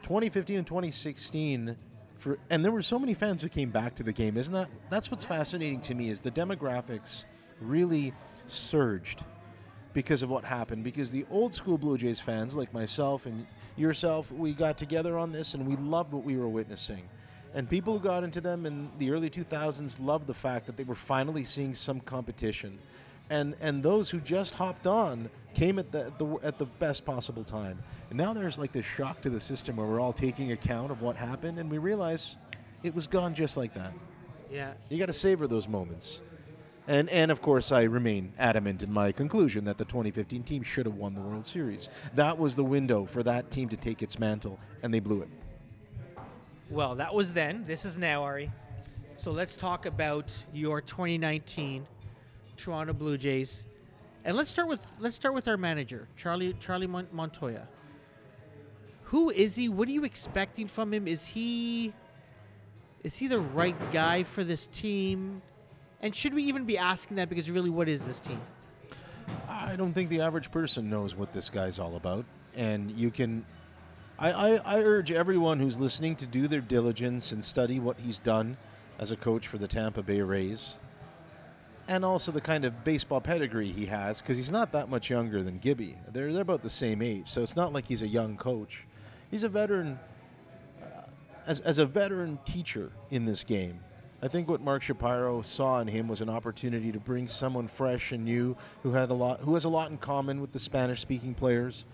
[0.03, 1.75] 2015 and 2016,
[2.19, 4.38] for and there were so many fans who came back to the game.
[4.38, 4.69] Isn't that?
[4.91, 7.25] That's what's fascinating to me is the demographics
[7.59, 8.13] really
[8.45, 9.25] surged
[9.93, 10.84] because of what happened.
[10.84, 15.32] Because the old school Blue Jays fans, like myself and yourself, we got together on
[15.32, 17.09] this and we loved what we were witnessing.
[17.58, 20.84] And people who got into them in the early 2000s loved the fact that they
[20.84, 22.78] were finally seeing some competition.
[23.32, 27.43] And, and those who just hopped on came at the, the at the best possible
[27.43, 27.82] time.
[28.12, 31.01] And now there's like this shock to the system where we're all taking account of
[31.01, 32.38] what happened and we realize
[32.84, 33.91] it was gone just like that.
[34.51, 34.74] Yeah.
[34.89, 36.22] You got to savor those moments.
[36.88, 40.86] And and of course, I remain adamant in my conclusion that the 2015 team should
[40.86, 41.89] have won the World Series.
[42.14, 45.30] That was the window for that team to take its mantle, and they blew it.
[46.70, 47.63] Well, that was then.
[47.65, 48.51] This is now, Ari.
[49.15, 51.88] So let's talk about your 2019
[52.57, 53.65] Toronto Blue Jays,
[54.26, 57.61] and let's start with let's start with our manager, Charlie Charlie Mon- Montoyo.
[59.03, 59.70] Who is he?
[59.70, 61.07] What are you expecting from him?
[61.07, 61.93] Is he
[63.03, 65.41] is he the right guy for this team?
[66.01, 67.30] And should we even be asking that?
[67.30, 68.41] Because really, what is this team?
[69.47, 73.45] I don't think the average person knows what this guy's all about, and you can.
[74.20, 78.18] I, I, I urge everyone who's listening to do their diligence and study what he's
[78.18, 78.57] done
[78.97, 80.74] as a coach for the Tampa Bay Rays,
[81.88, 85.43] and also the kind of baseball pedigree he has, because he's not that much younger
[85.43, 85.95] than Gibby.
[86.11, 88.86] They're they're about the same age, so it's not like he's a young coach.
[89.30, 89.99] He's a veteran.
[90.82, 91.01] Uh,
[91.45, 93.80] as as a veteran teacher in this game,
[94.24, 98.13] I think what Mark Shapiro saw in him was an opportunity to bring someone fresh
[98.13, 101.36] and new who had a lot, who has a lot in common with the Spanish-speaking
[101.36, 101.86] players.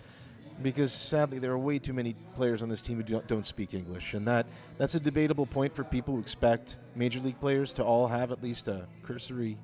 [0.61, 4.13] Because sadly, there are way too many players on this team who don't, speak English,
[4.13, 4.45] and that
[4.77, 8.41] that's a debatable point for people who expect major league players to all have at
[8.43, 9.57] least a cursory,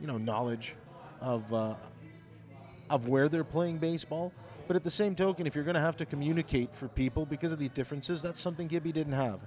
[0.00, 0.74] you know, knowledge
[1.20, 1.74] of uh,
[2.88, 4.32] of where they're playing baseball.
[4.68, 7.52] But at the same token, if you're going to have to communicate for people because
[7.52, 9.40] of these differences, that's something Gibby didn't have.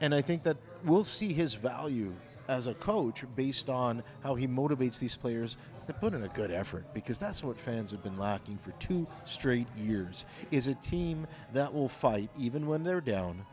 [0.00, 2.12] And I think that we'll see his value
[2.50, 6.50] as a coach based on how he motivates these players to put in a good
[6.50, 11.28] effort because that's what fans have been lacking for two straight years is a team
[11.52, 13.46] that will fight even when they're down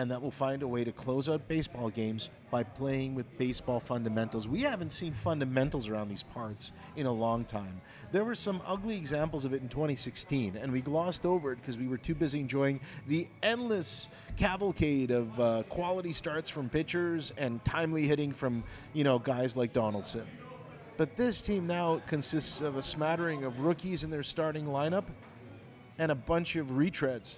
[0.00, 3.78] and that will find a way to close out baseball games by playing with baseball
[3.78, 4.48] fundamentals.
[4.48, 7.82] We haven't seen fundamentals around these parts in a long time.
[8.10, 11.76] There were some ugly examples of it in 2016, and we glossed over it because
[11.76, 17.62] we were too busy enjoying the endless cavalcade of uh, quality starts from pitchers and
[17.66, 20.26] timely hitting from you know guys like Donaldson.
[20.96, 25.04] But this team now consists of a smattering of rookies in their starting lineup
[25.98, 27.34] and a bunch of retreads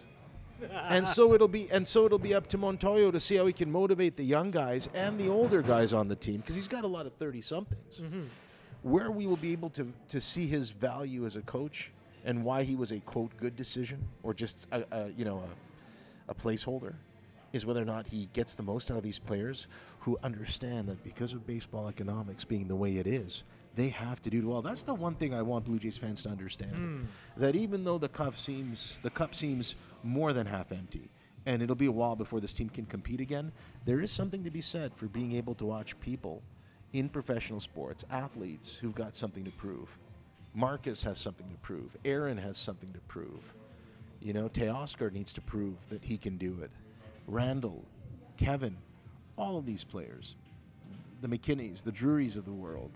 [0.70, 3.52] and so it'll be and so it'll be up to Montoyo to see how he
[3.52, 6.84] can motivate the young guys and the older guys on the team because he's got
[6.84, 8.00] a lot of 30 somethings.
[8.00, 8.22] Mm-hmm.
[8.82, 11.90] Where we will be able to to see his value as a coach
[12.24, 15.42] and why he was a quote good decision or just a, a you know
[16.28, 16.94] a, a placeholder
[17.52, 19.66] is whether or not he gets the most out of these players
[20.00, 23.44] who understand that because of baseball economics being the way it is,
[23.74, 24.62] they have to do well.
[24.62, 26.74] That's the one thing I want Blue Jays fans to understand.
[26.74, 27.06] Mm.
[27.36, 31.08] That even though the cup seems the cup seems more than half empty,
[31.46, 33.50] and it'll be a while before this team can compete again,
[33.84, 36.42] there is something to be said for being able to watch people
[36.92, 39.88] in professional sports, athletes who've got something to prove.
[40.54, 41.96] Marcus has something to prove.
[42.04, 43.54] Aaron has something to prove.
[44.20, 46.70] You know, Teoscar needs to prove that he can do it.
[47.26, 47.84] Randall,
[48.36, 48.76] Kevin,
[49.36, 50.36] all of these players,
[51.22, 52.90] the McKinneys, the Drurys of the world,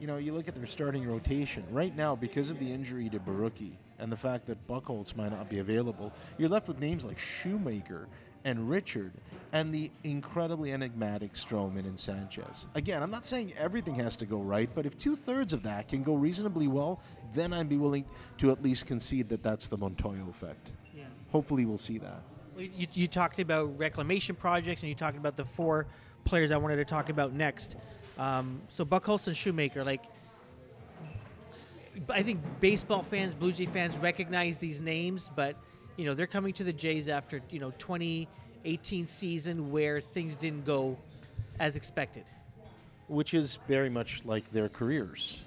[0.00, 3.20] you know, you look at their starting rotation right now because of the injury to
[3.20, 6.10] Borucki and the fact that Buchholz might not be available.
[6.38, 8.08] You're left with names like Shoemaker
[8.44, 9.12] and Richard
[9.52, 12.66] and the incredibly enigmatic Stroman and Sanchez.
[12.74, 15.88] Again, I'm not saying everything has to go right, but if two thirds of that
[15.88, 17.02] can go reasonably well,
[17.34, 18.06] then I'd be willing
[18.38, 20.72] to at least concede that that's the Montoyo effect.
[20.96, 21.04] Yeah.
[21.30, 22.22] Hopefully, we'll see that.
[22.56, 25.86] You, you talked about reclamation projects and you talked about the four
[26.24, 27.76] players I wanted to talk about next.
[28.20, 30.04] Um, so Buchholz and Shoemaker, like,
[32.10, 35.56] I think baseball fans, Blue Jay fans recognize these names, but
[35.96, 40.66] you know they're coming to the Jays after you know 2018 season where things didn't
[40.66, 40.98] go
[41.58, 42.24] as expected.
[43.08, 45.40] Which is very much like their careers.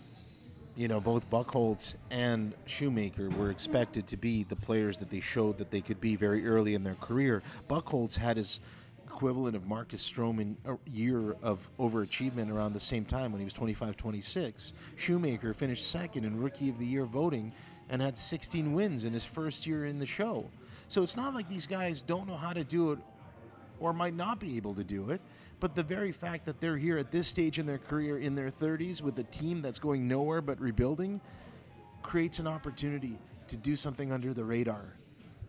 [0.75, 5.59] You know, both Buchholz and Shoemaker were expected to be the players that they showed
[5.59, 7.43] that they could be very early in their career.
[7.69, 8.59] Buchholz had his
[9.13, 13.53] equivalent of Marcus Stroman a year of overachievement around the same time when he was
[13.53, 14.73] 25 26.
[14.95, 17.51] Shoemaker finished second in Rookie of the Year voting
[17.89, 20.49] and had 16 wins in his first year in the show.
[20.87, 22.99] So it's not like these guys don't know how to do it
[23.79, 25.21] or might not be able to do it.
[25.59, 28.49] But the very fact that they're here at this stage in their career in their
[28.49, 31.21] 30s with a team that's going nowhere but rebuilding
[32.01, 34.95] creates an opportunity to do something under the radar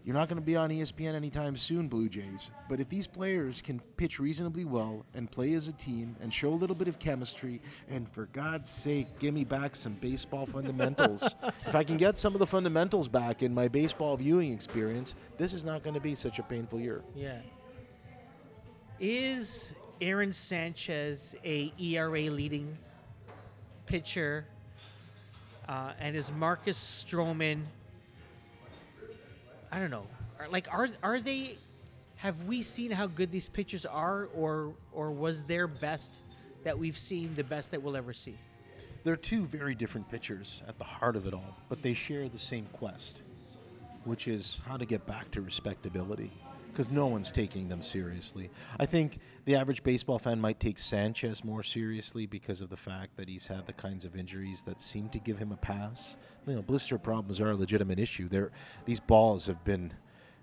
[0.05, 2.51] you're not going to be on ESPN anytime soon, Blue Jays.
[2.69, 6.51] But if these players can pitch reasonably well and play as a team and show
[6.51, 11.35] a little bit of chemistry, and for God's sake, give me back some baseball fundamentals.
[11.67, 15.55] if I can get some of the fundamentals back in my baseball viewing experience, this
[15.55, 17.03] is not going to be such a painful year.
[17.17, 17.39] Yeah.
[19.01, 22.77] Is Aaron Sanchez a ERA leading
[23.87, 24.45] pitcher?
[25.67, 27.63] Uh, and is Marcus Stroman
[29.75, 30.07] I don't know.
[30.51, 31.59] Like, are are they?
[32.17, 36.23] Have we seen how good these pitchers are, or or was their best
[36.63, 38.37] that we've seen the best that we'll ever see?
[39.03, 42.39] They're two very different pitchers at the heart of it all, but they share the
[42.39, 43.23] same quest,
[44.05, 46.31] which is how to get back to respectability
[46.75, 48.51] because no one's taking them seriously.
[48.81, 53.17] I think the average baseball fan might take Sanchez more seriously because of the fact
[53.17, 56.17] that he's had the kinds of injuries that seem to give him a pass.
[56.47, 58.29] You know, blister problems are a legitimate issue.
[58.29, 58.51] There,
[58.85, 59.93] these balls have been.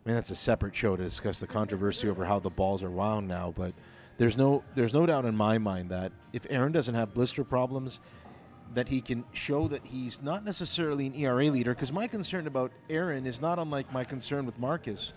[0.03, 2.89] I mean, that's a separate show to discuss the controversy over how the balls are
[2.89, 3.73] wound now, but
[4.17, 7.99] there's no there's no doubt in my mind that if Aaron doesn't have blister problems,
[8.73, 11.73] that he can show that he's not necessarily an ERA leader.
[11.73, 15.13] Because my concern about Aaron is not unlike my concern with Marcus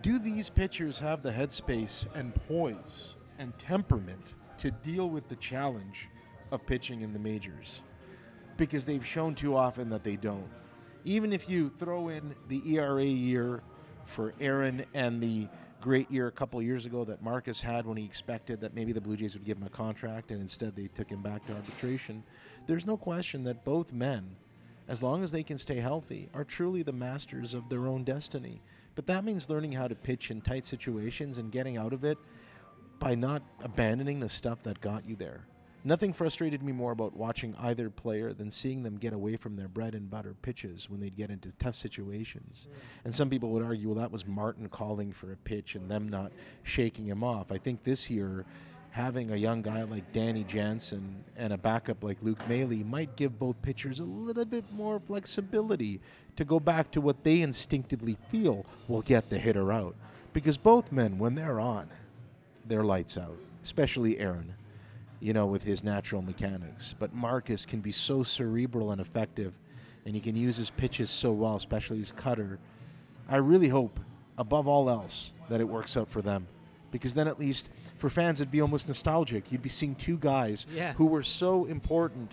[0.00, 6.08] do these pitchers have the headspace and poise and temperament to deal with the challenge
[6.50, 7.82] of pitching in the majors?
[8.56, 10.48] Because they've shown too often that they don't.
[11.04, 13.62] Even if you throw in the ERA year
[14.06, 15.48] for Aaron and the
[15.80, 19.00] great year a couple years ago that Marcus had when he expected that maybe the
[19.00, 22.22] Blue Jays would give him a contract and instead they took him back to arbitration,
[22.66, 24.36] there's no question that both men,
[24.86, 28.62] as long as they can stay healthy, are truly the masters of their own destiny.
[28.94, 32.18] But that means learning how to pitch in tight situations and getting out of it
[32.98, 35.46] by not abandoning the stuff that got you there.
[35.84, 39.66] Nothing frustrated me more about watching either player than seeing them get away from their
[39.66, 42.68] bread and butter pitches when they'd get into tough situations.
[43.04, 46.08] And some people would argue, well, that was Martin calling for a pitch and them
[46.08, 46.30] not
[46.62, 47.50] shaking him off.
[47.50, 48.44] I think this year,
[48.92, 53.38] having a young guy like Danny Jansen and a backup like Luke Maile might give
[53.38, 55.98] both pitchers a little bit more flexibility
[56.36, 59.96] to go back to what they instinctively feel will get the hitter out.
[60.32, 61.88] because both men, when they're on,
[62.66, 63.36] they're lights out.
[63.62, 64.54] Especially Aaron,
[65.20, 66.94] you know, with his natural mechanics.
[66.98, 69.52] But Marcus can be so cerebral and effective,
[70.04, 72.58] and he can use his pitches so well, especially his cutter.
[73.28, 74.00] I really hope,
[74.38, 76.46] above all else, that it works out for them,
[76.90, 77.70] because then at least
[78.02, 79.52] for fans it'd be almost nostalgic.
[79.52, 80.92] You'd be seeing two guys Yeah.
[80.94, 82.32] who were so important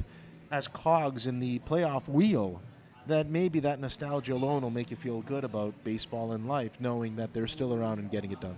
[0.49, 2.59] as cogs in the playoff wheel
[3.05, 7.15] that maybe that nostalgia alone will make you feel good about baseball and life, knowing
[7.17, 8.57] that they're still around and getting it done.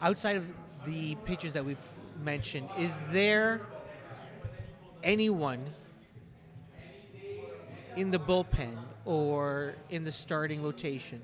[0.00, 0.44] outside of
[0.86, 1.76] the pitchers that we've
[2.24, 3.60] mentioned, is there
[5.02, 5.62] anyone
[7.96, 11.20] in the bullpen or in the starting rotation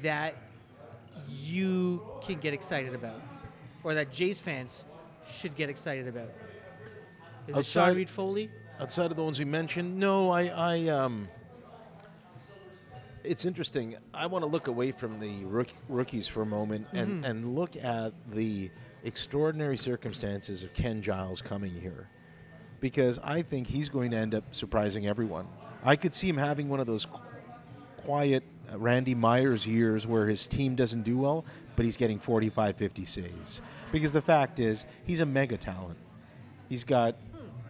[0.00, 0.34] that
[1.28, 3.20] you can get excited about,
[3.84, 4.84] or that Jays fans
[5.30, 6.30] should get excited about?
[7.46, 8.50] Is it Sean Outside- Reed Foley?
[8.80, 11.28] Outside of the ones we mentioned, no, I, I um,
[13.24, 13.96] it's interesting.
[14.14, 17.74] I want to look away from the rook, rookies for a moment and, and look
[17.76, 18.70] at the
[19.02, 22.08] extraordinary circumstances of Ken Giles coming here,
[22.80, 25.48] because I think he's going to end up surprising everyone.
[25.82, 27.06] I could see him having one of those
[27.96, 28.44] quiet
[28.76, 31.44] Randy Myers years where his team doesn't do well,
[31.76, 33.60] but he's getting 45, 50 saves.
[33.92, 35.98] Because the fact is, he's a mega talent.
[36.68, 37.16] He's got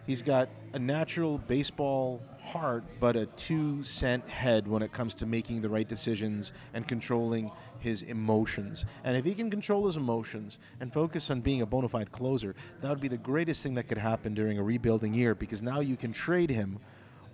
[0.06, 5.26] he's got a natural baseball heart, but a two cent head when it comes to
[5.26, 8.86] making the right decisions and controlling his emotions.
[9.04, 12.54] And if he can control his emotions and focus on being a bona fide closer,
[12.80, 15.80] that would be the greatest thing that could happen during a rebuilding year because now
[15.80, 16.78] you can trade him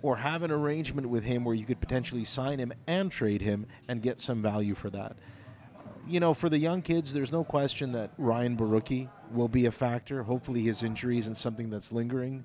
[0.05, 3.65] or have an arrangement with him where you could potentially sign him and trade him
[3.87, 5.17] and get some value for that
[6.07, 9.71] you know, for the young kids, there's no question that Ryan Borucki will be a
[9.71, 10.23] factor.
[10.23, 12.43] Hopefully, his injury isn't something that's lingering.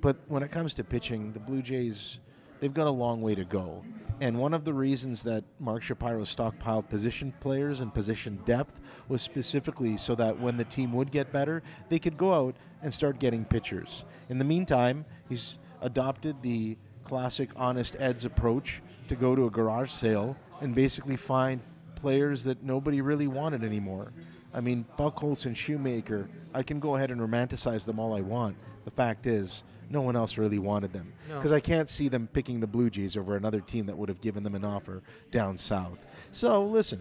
[0.00, 2.20] But when it comes to pitching, the Blue Jays,
[2.60, 3.84] they've got a long way to go.
[4.20, 9.22] And one of the reasons that Mark Shapiro stockpiled position players and position depth was
[9.22, 13.18] specifically so that when the team would get better, they could go out and start
[13.18, 14.04] getting pitchers.
[14.30, 16.76] In the meantime, he's adopted the
[17.06, 21.60] classic Honest Ed's approach to go to a garage sale and basically find
[21.94, 24.12] players that nobody really wanted anymore.
[24.52, 28.56] I mean, Buchholz and Shoemaker, I can go ahead and romanticize them all I want.
[28.84, 31.12] The fact is, no one else really wanted them.
[31.28, 31.36] No.
[31.36, 34.20] Because I can't see them picking the Blue Jays over another team that would have
[34.20, 35.98] given them an offer down south.
[36.32, 37.00] So, listen,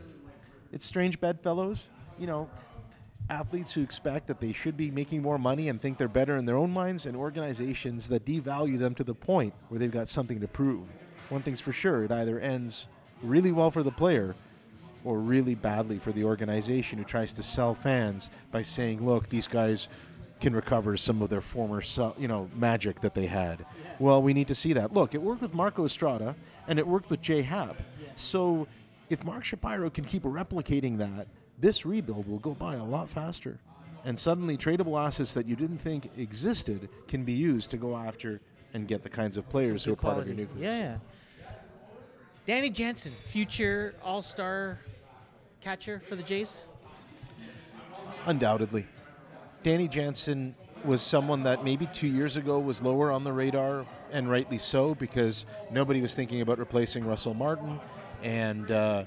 [0.71, 1.89] it's strange bedfellows.
[2.19, 2.49] You know,
[3.29, 6.45] athletes who expect that they should be making more money and think they're better in
[6.45, 10.39] their own minds, and organizations that devalue them to the point where they've got something
[10.39, 10.87] to prove.
[11.29, 12.87] One thing's for sure, it either ends
[13.23, 14.35] really well for the player
[15.03, 19.47] or really badly for the organization who tries to sell fans by saying, "Look, these
[19.47, 19.87] guys
[20.39, 21.81] can recover some of their former,
[22.17, 23.65] you know, magic that they had."
[23.99, 24.93] Well, we need to see that.
[24.93, 26.35] Look, it worked with Marco Estrada
[26.67, 27.81] and it worked with Jay Happ.
[28.15, 28.67] So,
[29.09, 31.27] if Mark Shapiro can keep replicating that,
[31.59, 33.57] this rebuild will go by a lot faster.
[34.03, 38.39] And suddenly, tradable assets that you didn't think existed can be used to go after
[38.73, 40.53] and get the kinds of players who are part of your Quality.
[40.59, 40.63] nucleus.
[40.63, 40.97] Yeah, yeah.
[42.45, 44.79] Danny Jansen, future All Star
[45.61, 46.61] catcher for the Jays.
[48.27, 48.85] Undoubtedly.
[49.63, 54.29] Danny Jansen was someone that maybe two years ago was lower on the radar, and
[54.29, 57.79] rightly so, because nobody was thinking about replacing Russell Martin.
[58.21, 59.05] And, uh,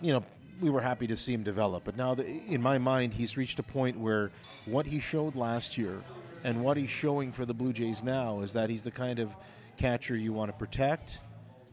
[0.00, 0.24] you know,
[0.60, 1.84] we were happy to see him develop.
[1.84, 4.30] But now, the, in my mind, he's reached a point where
[4.66, 6.00] what he showed last year
[6.44, 9.34] and what he's showing for the Blue Jays now is that he's the kind of
[9.76, 11.20] catcher you want to protect.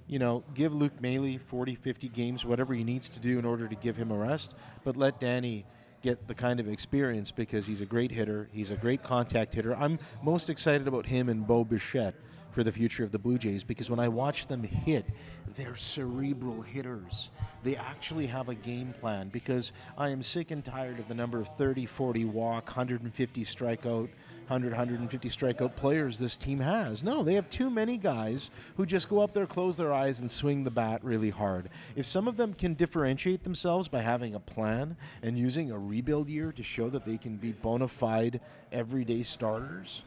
[0.07, 3.67] You know, give Luke Maile 40, 50 games, whatever he needs to do in order
[3.67, 5.65] to give him a rest, but let Danny
[6.01, 8.49] get the kind of experience because he's a great hitter.
[8.51, 9.75] He's a great contact hitter.
[9.75, 12.15] I'm most excited about him and Bo Bichette
[12.51, 15.05] for the future of the Blue Jays because when I watch them hit,
[15.55, 17.29] they're cerebral hitters.
[17.63, 21.39] They actually have a game plan because I am sick and tired of the number
[21.39, 24.09] of 30, 40 walk, 150 strikeout,
[24.47, 27.03] 100, 150 strikeout players this team has.
[27.03, 30.29] No, they have too many guys who just go up there, close their eyes, and
[30.29, 31.69] swing the bat really hard.
[31.95, 36.27] If some of them can differentiate themselves by having a plan and using a rebuild
[36.27, 38.41] year to show that they can be bona fide
[38.71, 40.03] everyday starters,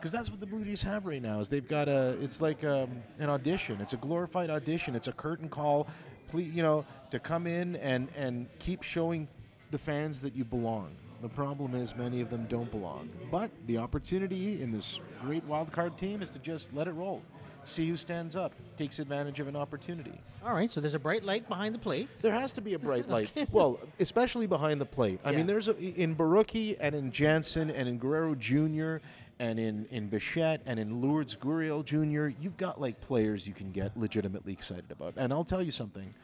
[0.00, 1.40] because that's what the Blue Jays have right now.
[1.40, 3.78] Is they've got a it's like um, an audition.
[3.80, 4.94] It's a glorified audition.
[4.94, 5.86] It's a curtain call,
[6.28, 9.28] please, you know, to come in and and keep showing
[9.70, 10.90] the fans that you belong.
[11.22, 13.10] The problem is many of them don't belong.
[13.30, 17.20] But the opportunity in this great wild card team is to just let it roll.
[17.64, 20.18] See who stands up, takes advantage of an opportunity.
[20.42, 22.08] All right, so there's a bright light behind the plate.
[22.22, 23.30] There has to be a bright light.
[23.52, 25.20] Well, especially behind the plate.
[25.26, 25.36] I Yeah.
[25.36, 28.96] mean, there's a, in Borucki and in Jansen and in Guerrero Jr.
[29.40, 33.70] and in, in Bichette and in Lourdes Gurriel Jr., you've got like players you can
[33.70, 35.14] get legitimately excited about.
[35.16, 36.14] And I'll tell you something.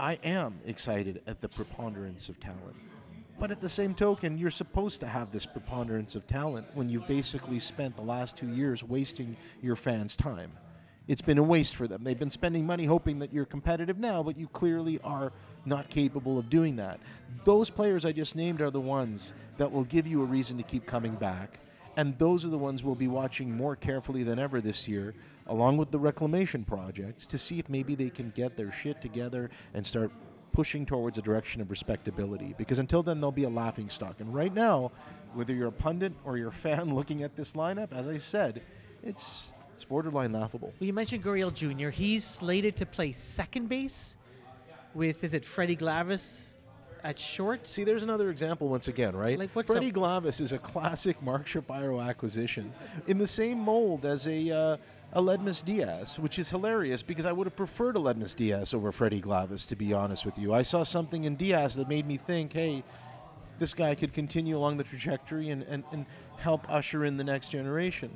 [0.00, 2.74] I am excited at the preponderance of talent.
[3.38, 7.06] But at the same token, you're supposed to have this preponderance of talent when you've
[7.06, 10.50] basically spent the last two years wasting your fans' time.
[11.06, 12.02] It's been a waste for them.
[12.02, 15.32] They've been spending money hoping that you're competitive now, but you clearly are
[15.66, 16.98] not capable of doing that.
[17.44, 20.64] Those players I just named are the ones that will give you a reason to
[20.64, 21.58] keep coming back.
[21.96, 25.14] And those are the ones we'll be watching more carefully than ever this year,
[25.46, 29.50] along with the reclamation projects, to see if maybe they can get their shit together
[29.74, 30.10] and start
[30.52, 32.54] pushing towards a direction of respectability.
[32.56, 34.20] Because until then, they'll be a laughing stock.
[34.20, 34.92] And right now,
[35.34, 38.62] whether you're a pundit or you're a fan looking at this lineup, as I said,
[39.02, 40.72] it's it's borderline laughable.
[40.78, 41.88] Well, you mentioned Gurriel Jr.
[41.88, 44.14] He's slated to play second base
[44.94, 46.53] with is it Freddie Galvis
[47.04, 47.66] at short?
[47.66, 49.38] See, there's another example once again, right?
[49.38, 52.72] Like, what's Freddie up- Galvis is a classic Mark Shapiro acquisition
[53.06, 54.76] in the same mold as a uh,
[55.12, 58.90] a Aledmys Diaz, which is hilarious because I would have preferred a Aledmys Diaz over
[58.90, 60.52] Freddie Galvis, to be honest with you.
[60.52, 62.82] I saw something in Diaz that made me think, hey,
[63.60, 66.04] this guy could continue along the trajectory and, and, and
[66.38, 68.10] help usher in the next generation.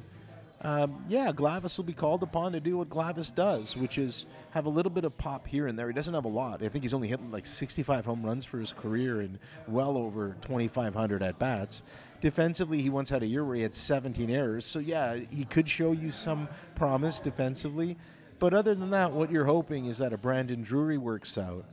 [0.62, 4.66] Um, yeah, Galvis will be called upon to do what Galvis does, which is have
[4.66, 5.86] a little bit of pop here and there.
[5.86, 6.62] He doesn't have a lot.
[6.64, 9.38] I think he's only hit like 65 home runs for his career and
[9.68, 11.82] well over 2,500 at bats.
[12.20, 14.66] Defensively, he once had a year where he had 17 errors.
[14.66, 17.96] So, yeah, he could show you some promise defensively.
[18.40, 21.64] But other than that, what you're hoping is that a Brandon Drury works out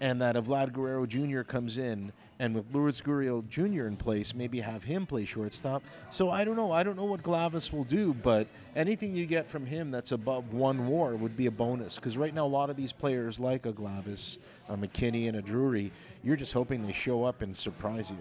[0.00, 1.42] and that a Vlad Guerrero Jr.
[1.42, 3.86] comes in, and with Lourdes Gurriel Jr.
[3.86, 5.82] in place, maybe have him play shortstop.
[6.10, 6.70] So I don't know.
[6.72, 10.52] I don't know what Galvis will do, but anything you get from him that's above
[10.52, 11.96] one WAR would be a bonus.
[11.96, 15.42] Because right now, a lot of these players, like a Galvis, a McKinney, and a
[15.42, 18.18] Drury, you're just hoping they show up and surprise you.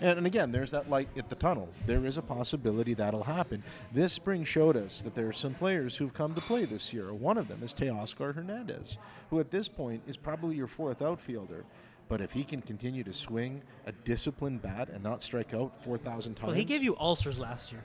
[0.00, 1.68] And, and again, there's that light at the tunnel.
[1.86, 3.62] There is a possibility that'll happen.
[3.92, 7.14] This spring showed us that there are some players who've come to play this year.
[7.14, 8.98] One of them is Teoscar Hernandez,
[9.30, 11.64] who at this point is probably your fourth outfielder.
[12.08, 16.34] But if he can continue to swing a disciplined bat and not strike out 4,000
[16.34, 17.82] times, Well, he gave you ulcers last year.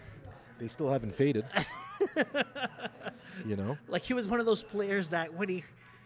[0.60, 1.46] they still haven't faded.
[3.46, 5.64] you know, Like he was one of those players that when he,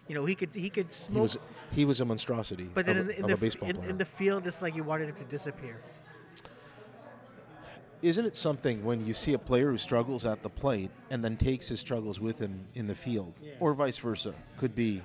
[0.08, 1.38] you know, he could he could he smoke, was
[1.72, 3.90] he was a monstrosity but of, in, in of the in, player.
[3.90, 5.82] in the field, it's like you wanted him to disappear.
[8.02, 11.38] Isn't it something when you see a player who struggles at the plate and then
[11.38, 14.34] takes his struggles with him in the field, or vice versa?
[14.58, 15.02] Could be,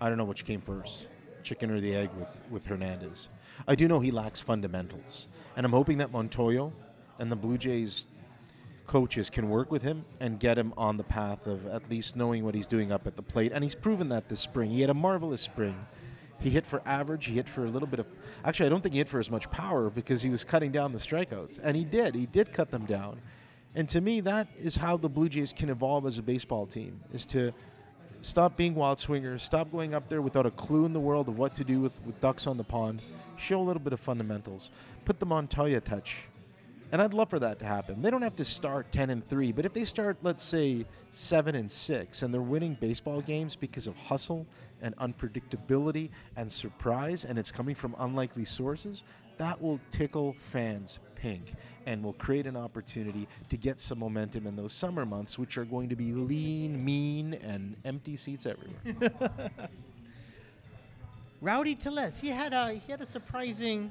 [0.00, 1.08] I don't know which came first,
[1.42, 3.28] chicken or the egg with, with Hernandez.
[3.66, 6.72] I do know he lacks fundamentals, and I'm hoping that Montoyo
[7.18, 8.06] and the Blue Jays
[8.86, 12.44] coaches can work with him and get him on the path of at least knowing
[12.44, 13.52] what he's doing up at the plate.
[13.52, 14.70] And he's proven that this spring.
[14.70, 15.76] He had a marvelous spring.
[16.40, 17.26] He hit for average.
[17.26, 18.06] He hit for a little bit of.
[18.44, 20.92] Actually, I don't think he hit for as much power because he was cutting down
[20.92, 22.14] the strikeouts, and he did.
[22.14, 23.20] He did cut them down.
[23.76, 27.00] And to me, that is how the Blue Jays can evolve as a baseball team:
[27.12, 27.52] is to
[28.22, 31.38] stop being wild swingers, stop going up there without a clue in the world of
[31.38, 33.02] what to do with, with ducks on the pond,
[33.36, 34.70] show a little bit of fundamentals,
[35.04, 36.24] put the Montoyo touch.
[36.92, 38.02] And I'd love for that to happen.
[38.02, 41.54] They don't have to start 10 and 3, but if they start, let's say, 7
[41.54, 44.44] and 6, and they're winning baseball games because of hustle
[44.82, 49.04] and unpredictability and surprise, and it's coming from unlikely sources,
[49.38, 51.52] that will tickle fans pink
[51.86, 55.64] and will create an opportunity to get some momentum in those summer months, which are
[55.64, 59.12] going to be lean, mean, and empty seats everywhere.
[61.40, 63.90] Rowdy Tellez, he had a he had a surprising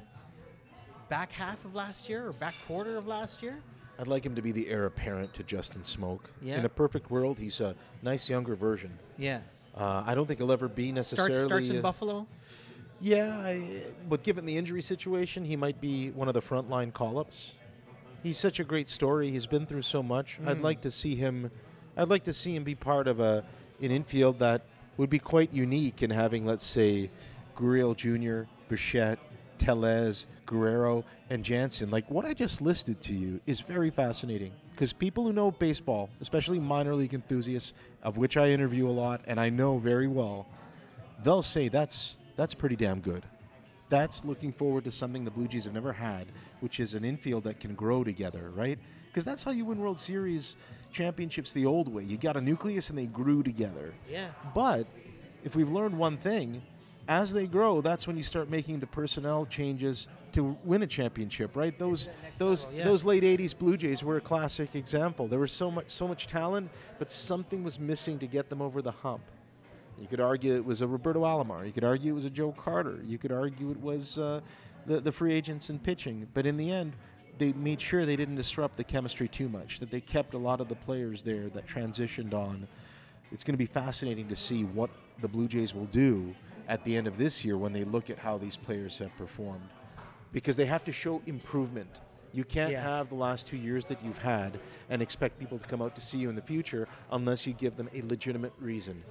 [1.08, 3.58] back half of last year or back quarter of last year.
[3.98, 6.20] I'd like him to be the heir apparent to Justin Smoak.
[6.40, 6.58] Yeah.
[6.58, 8.90] In a perfect world, he's a nice younger version.
[9.18, 9.40] Yeah,
[9.74, 11.34] Uh, I don't think he'll ever be necessarily.
[11.34, 12.26] starts starts in uh, Buffalo.
[13.00, 13.62] Yeah, I,
[14.08, 17.52] but given the injury situation, he might be one of the frontline call-ups.
[18.22, 19.30] He's such a great story.
[19.30, 20.38] He's been through so much.
[20.46, 20.64] I'd hmm.
[20.64, 21.50] like to see him.
[21.96, 23.44] I'd like to see him be part of a
[23.80, 24.62] an infield that
[24.98, 27.10] would be quite unique in having, let's say,
[27.56, 29.18] Gurriel Jr., Bichette,
[29.56, 31.90] Tellez, Guerrero, and Jansen.
[31.90, 36.10] Like what I just listed to you is very fascinating because people who know baseball,
[36.20, 37.72] especially minor league enthusiasts,
[38.02, 40.46] of which I interview a lot and I know very well,
[41.22, 43.22] they'll say that's that's pretty damn good.
[43.90, 46.26] That's looking forward to something the Blue Jays have never had,
[46.60, 48.78] which is an infield that can grow together, right?
[49.08, 50.56] Because that's how you win World Series
[50.90, 52.02] championships the old way.
[52.02, 53.92] You got a nucleus and they grew together.
[54.10, 54.28] Yeah.
[54.54, 54.86] But
[55.44, 56.62] if we've learned one thing,
[57.08, 61.54] as they grow, that's when you start making the personnel changes to win a championship,
[61.54, 61.78] right?
[61.78, 62.84] Those those level, yeah.
[62.84, 65.28] those late '80s Blue Jays were a classic example.
[65.28, 68.80] There was so much so much talent, but something was missing to get them over
[68.80, 69.22] the hump.
[70.00, 71.66] You could argue it was a Roberto Alomar.
[71.66, 73.00] You could argue it was a Joe Carter.
[73.06, 74.40] You could argue it was uh,
[74.86, 76.26] the the free agents in pitching.
[76.32, 76.94] But in the end,
[77.38, 79.78] they made sure they didn't disrupt the chemistry too much.
[79.78, 82.66] That they kept a lot of the players there that transitioned on.
[83.30, 84.90] It's going to be fascinating to see what
[85.20, 86.34] the Blue Jays will do
[86.66, 89.68] at the end of this year when they look at how these players have performed
[90.32, 91.90] because they have to show improvement.
[92.32, 92.82] You can't Yeah.
[92.82, 96.00] have the last two years that you've had and expect people to come out to
[96.00, 99.02] see you in the future unless you give them a legitimate reason.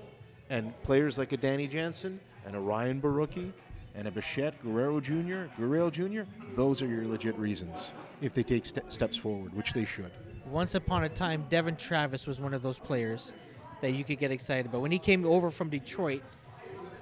[0.49, 3.51] And players like a Danny Jansen and a Ryan Borucki
[3.95, 6.21] and a Bichette Guerrero Jr., Guerrero Jr.,
[6.55, 7.91] those are your legit reasons
[8.21, 10.11] if they take ste- steps forward, which they should.
[10.45, 13.33] Once upon a time, Devon Travis was one of those players
[13.81, 14.81] that you could get excited about.
[14.81, 16.23] When he came over from Detroit,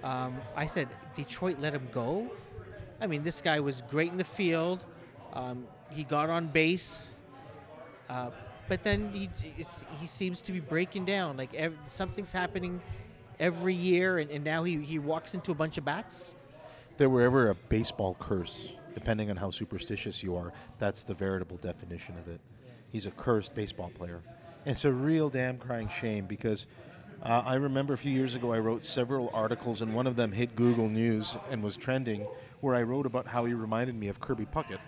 [0.04, 2.30] um, I said, Detroit let him go?
[3.00, 4.86] I mean, this guy was great in the field.
[5.34, 7.14] Um, he got on base.
[8.10, 8.30] Uh,
[8.68, 9.30] but then he,
[10.00, 11.38] he seems to be breaking down.
[11.38, 12.82] Like ev- something's happening
[13.40, 16.36] every year, and, and now he, he walks into a bunch of bats.
[16.98, 21.58] There were ever a baseball curse, depending on how superstitious you are, that's the veritable
[21.58, 22.40] definition of it.
[22.92, 24.22] He's a cursed baseball player.
[24.66, 26.68] It's a real damn crying shame because
[27.24, 30.32] uh, I remember a few years ago I wrote several articles, and one of them
[30.32, 32.28] hit Google News and was trending,
[32.62, 34.80] where I wrote about how he reminded me of Kirby Puckett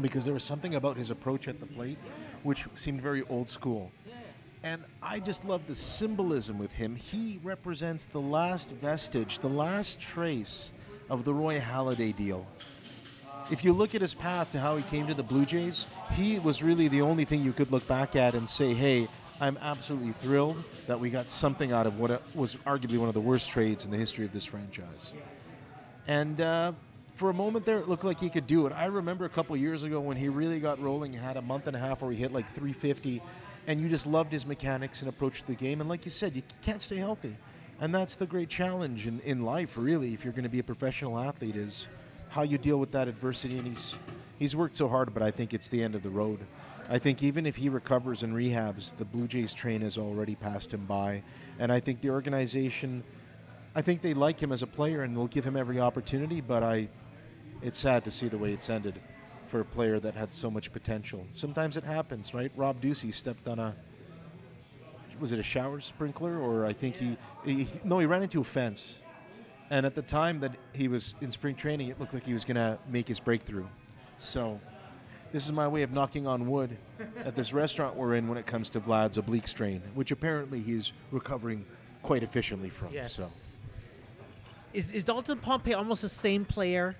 [0.00, 1.98] because there was something about his approach at the plate
[2.42, 3.90] which seemed very old school.
[4.64, 6.96] And I just love the symbolism with him.
[6.96, 10.72] He represents the last vestige, the last trace
[11.10, 12.46] of the Roy Halladay deal.
[13.50, 16.38] If you look at his path to how he came to the Blue Jays, he
[16.38, 19.06] was really the only thing you could look back at and say, hey,
[19.38, 23.20] I'm absolutely thrilled that we got something out of what was arguably one of the
[23.20, 25.12] worst trades in the history of this franchise.
[26.06, 26.72] And uh,
[27.16, 28.72] for a moment there, it looked like he could do it.
[28.72, 31.66] I remember a couple years ago when he really got rolling, he had a month
[31.66, 33.20] and a half where he hit like 350,
[33.66, 35.80] and you just loved his mechanics and approach to the game.
[35.80, 37.36] And like you said, you can't stay healthy.
[37.80, 40.64] And that's the great challenge in, in life, really, if you're going to be a
[40.64, 41.88] professional athlete, is
[42.28, 43.58] how you deal with that adversity.
[43.58, 43.96] And he's,
[44.38, 46.40] he's worked so hard, but I think it's the end of the road.
[46.88, 50.72] I think even if he recovers and rehabs, the Blue Jays train has already passed
[50.72, 51.22] him by.
[51.58, 53.02] And I think the organization,
[53.74, 56.62] I think they like him as a player and they'll give him every opportunity, but
[56.62, 56.88] I,
[57.62, 59.00] it's sad to see the way it's ended
[59.48, 61.26] for a player that had so much potential.
[61.30, 62.50] Sometimes it happens, right?
[62.56, 63.74] Rob Ducey stepped on a,
[65.20, 68.44] was it a shower sprinkler or I think he, he no, he ran into a
[68.44, 69.00] fence.
[69.70, 72.44] And at the time that he was in spring training, it looked like he was
[72.44, 73.66] going to make his breakthrough.
[74.18, 74.60] So
[75.32, 76.76] this is my way of knocking on wood
[77.24, 80.92] at this restaurant we're in when it comes to Vlad's oblique strain, which apparently he's
[81.10, 81.64] recovering
[82.02, 82.92] quite efficiently from.
[82.92, 83.14] Yes.
[83.14, 83.26] So
[84.72, 86.94] Is, is Dalton Pompey almost the same player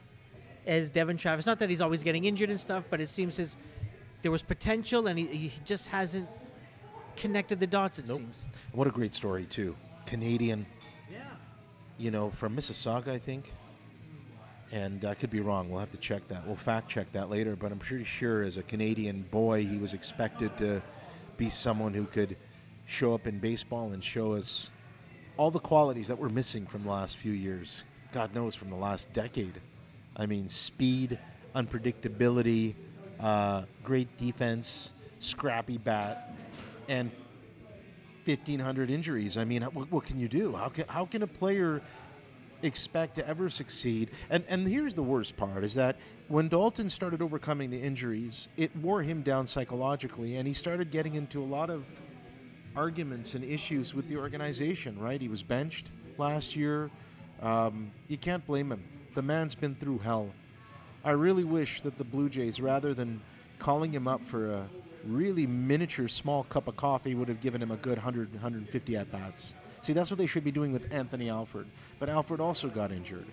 [0.67, 1.47] as Devon Travis?
[1.47, 3.57] Not that he's always getting injured and stuff, but it seems as
[4.23, 6.29] there was potential and he, he just hasn't
[7.17, 8.19] connected the dots, it Nope.
[8.19, 8.47] seems.
[8.73, 9.77] what a great story too.
[10.07, 10.67] Canadian,
[11.13, 11.21] Yeah.
[11.99, 13.53] you know, from Mississauga, I think.
[14.73, 15.71] And I could be wrong.
[15.71, 16.45] We'll have to check that.
[16.47, 17.55] We'll fact check that later.
[17.55, 20.83] But I'm pretty sure, as a Canadian boy, he was expected to
[21.37, 22.37] be someone who could
[22.87, 24.71] show up in baseball and show us
[25.37, 27.85] all the qualities that we're missing from the last few years.
[28.11, 29.61] God knows, from the last decade.
[30.17, 31.19] I mean, speed,
[31.55, 32.75] unpredictability,
[33.21, 36.35] uh, great defense, scrappy bat,
[36.89, 37.11] and
[38.27, 39.37] 1,500 injuries.
[39.37, 40.55] I mean, what, what can you do?
[40.55, 41.83] How can, how can a player
[42.63, 44.11] expect to ever succeed?
[44.31, 45.97] And, and here's the worst part is that
[46.29, 51.15] when Dalton started overcoming the injuries, it wore him down psychologically, and he started getting
[51.15, 51.85] into a lot of
[52.77, 55.21] arguments and issues with the organization, right?
[55.21, 55.89] He was benched
[56.19, 56.91] last year.
[57.43, 58.83] Um, you can't blame him.
[59.15, 60.31] The man's been through hell.
[61.05, 63.21] I really wish that the Blue Jays, rather than
[63.59, 64.67] calling him up for a
[65.07, 69.13] really miniature small cup of coffee, would have given him a good 100, 150 at
[69.13, 69.55] bats.
[69.83, 71.67] See, that's what they should be doing with Anthony Alford.
[71.99, 73.27] But Alford also got injured.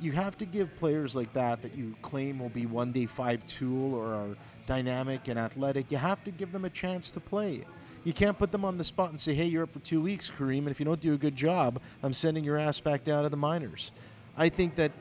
[0.00, 3.44] You have to give players like that, that you claim will be one day five
[3.46, 4.36] tool or are
[4.68, 7.64] dynamic and athletic, you have to give them a chance to play.
[8.04, 10.30] You can't put them on the spot and say, hey, you're up for two weeks,
[10.30, 13.24] Kareem, and if you don't do a good job, I'm sending your ass back down
[13.24, 13.90] to the minors.
[14.36, 14.92] I think that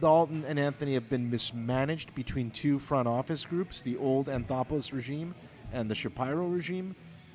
[0.00, 5.34] Dalton and Anthony have been mismanaged between two front office groups, the old Anthopoulos regime
[5.72, 6.94] and the Shapiro regime.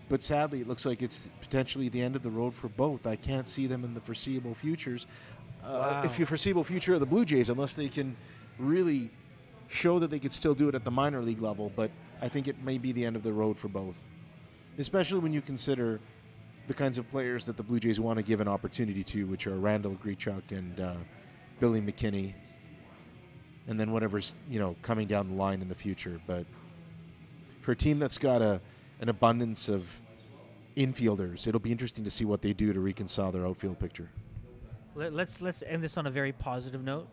[0.10, 3.08] But sadly, it looks like it's potentially the end of the road for both.
[3.08, 5.08] I can't see them in the foreseeable futures.
[5.64, 6.02] Uh, Wow.
[6.04, 8.16] If you foreseeable future of the Blue Jays, unless they can
[8.60, 9.10] really
[9.68, 11.92] show that they could still do it at the minor league level, but
[12.22, 14.04] I think it may be the end of the road for both.
[14.78, 16.00] Especially when you consider
[16.68, 19.48] the kinds of players that the Blue Jays want to give an opportunity to, which
[19.48, 20.96] are Randall Grichuk and uh,
[21.62, 22.34] Billy McKinney,
[23.68, 26.20] and then whatever's you know coming down the line in the future.
[26.28, 26.46] But
[27.62, 28.60] for a team that's got a
[29.00, 29.86] an abundance of
[30.76, 34.10] infielders, it'll be interesting to see what they do to reconcile their outfield picture.
[34.96, 37.08] Let, let's let's end this on a very positive note.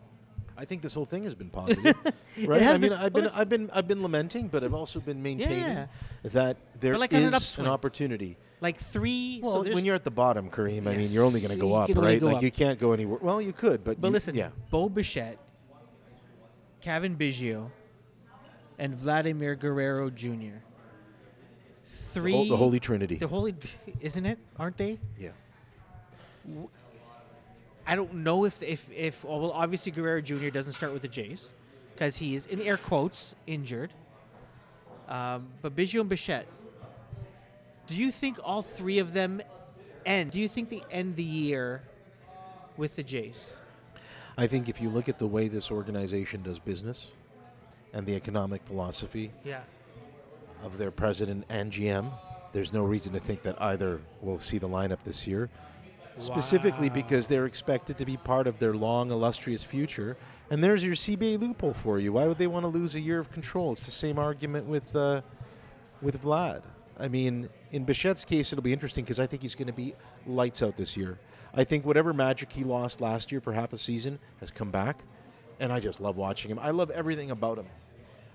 [0.57, 1.95] I think this whole thing has been positive,
[2.45, 2.63] right?
[2.63, 4.99] I mean, been- I've well, been it's- I've been I've been lamenting, but I've also
[4.99, 5.85] been maintaining Yeah.
[6.23, 8.35] that there is like on an an opportunity.
[8.61, 9.39] Like three.
[9.41, 11.73] Well, so when you're at the bottom, Kareem, I mean, you're only going to go
[11.73, 12.19] up, right?
[12.19, 12.43] go like up.
[12.43, 13.19] you can't go anywhere.
[13.21, 14.49] Well, you could, but But you- listen, yeah.
[14.69, 15.37] Bo Bichette,
[16.81, 17.71] Cavan Biggio,
[18.77, 20.59] and Vladimir Guerrero Jr.
[21.85, 22.49] Three.
[22.49, 23.15] The Holy Trinity.
[23.15, 23.55] The holy,
[24.01, 24.39] isn't it?
[24.57, 24.99] Aren't they?
[25.17, 25.29] yeah.
[27.85, 30.49] I don't know if if if well, obviously Guerrero Jr.
[30.49, 31.53] doesn't start with the Jays
[31.93, 33.91] because he is in air quotes injured.
[35.07, 36.45] Um, but Biggio and Bichette,
[37.89, 39.41] do you think all three of them
[40.05, 40.31] end?
[40.31, 41.81] Do you think they end the year
[42.77, 43.51] with the Jays?
[44.37, 47.07] I think if you look at the way this organization does business
[47.93, 49.61] and the economic philosophy Yeah.
[50.63, 52.11] of their president and GM,
[52.53, 55.49] there's no reason to think that either will see the lineup this year.
[56.19, 60.17] Specifically because they're expected to be part of their long, illustrious future.
[60.51, 62.11] And there's your CBA loophole for you.
[62.13, 63.71] Why would they want to lose a year of control?
[63.71, 65.21] It's the same argument with uh,
[66.01, 66.61] with Vlad.
[66.99, 69.95] I mean, in Bichette's case, it'll be interesting because I think he's going to be
[70.27, 71.17] lights out this year.
[71.53, 74.99] I think whatever magic he lost last year for half a season has come back,
[75.59, 76.59] and I just love watching him.
[76.59, 77.65] I love everything about him.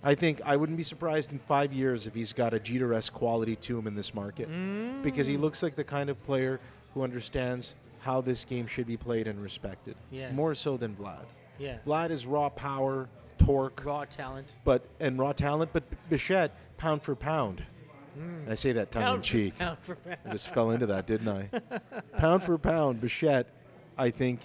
[0.03, 3.57] I think I wouldn't be surprised in five years if he's got a Jeter-esque quality
[3.57, 5.03] to him in this market, mm.
[5.03, 6.61] because he looks like the kind of player
[6.93, 9.97] who understands how this game should be played and respected.
[10.11, 10.31] Yeah.
[10.33, 11.25] More so than Vlad.
[11.59, 11.79] Yeah.
[11.87, 13.09] Vlad is raw power,
[13.39, 14.57] torque, Raw talent.
[14.65, 17.65] but and raw talent, but Bichette pound for pound.
[18.49, 19.59] I say that tongue in Pound for cheek.
[19.59, 20.19] pound for pound.
[20.27, 21.49] I just fell into that, didn't I?
[22.19, 23.49] pound for pound, Bichette,
[23.99, 24.41] I think,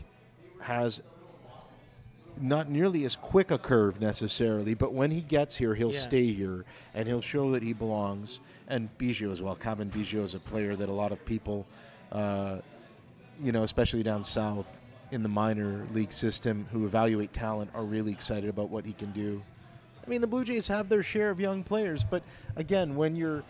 [0.61, 1.01] has
[2.41, 5.99] not nearly as quick a curve necessarily, but when he gets here, he'll Yeah.
[5.99, 6.63] stay here
[6.95, 8.39] and he'll show that he belongs.
[8.70, 9.55] And Biggio as well.
[9.55, 11.65] Cavan Biggio is a player that a lot of people,
[12.11, 12.59] uh,
[13.43, 14.80] you know, especially down south
[15.11, 19.11] in the minor league system, who evaluate talent, are really excited about what he can
[19.11, 19.41] do.
[20.05, 22.24] I mean, the Blue Jays have their share of young players, but
[22.55, 23.43] again, when your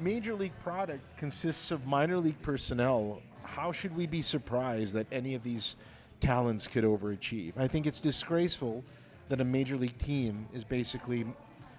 [0.00, 5.34] major league product consists of minor league personnel, how should we be surprised that any
[5.34, 5.76] of these
[6.20, 7.52] talents could overachieve?
[7.56, 8.82] I think it's disgraceful
[9.28, 11.24] that a major league team is basically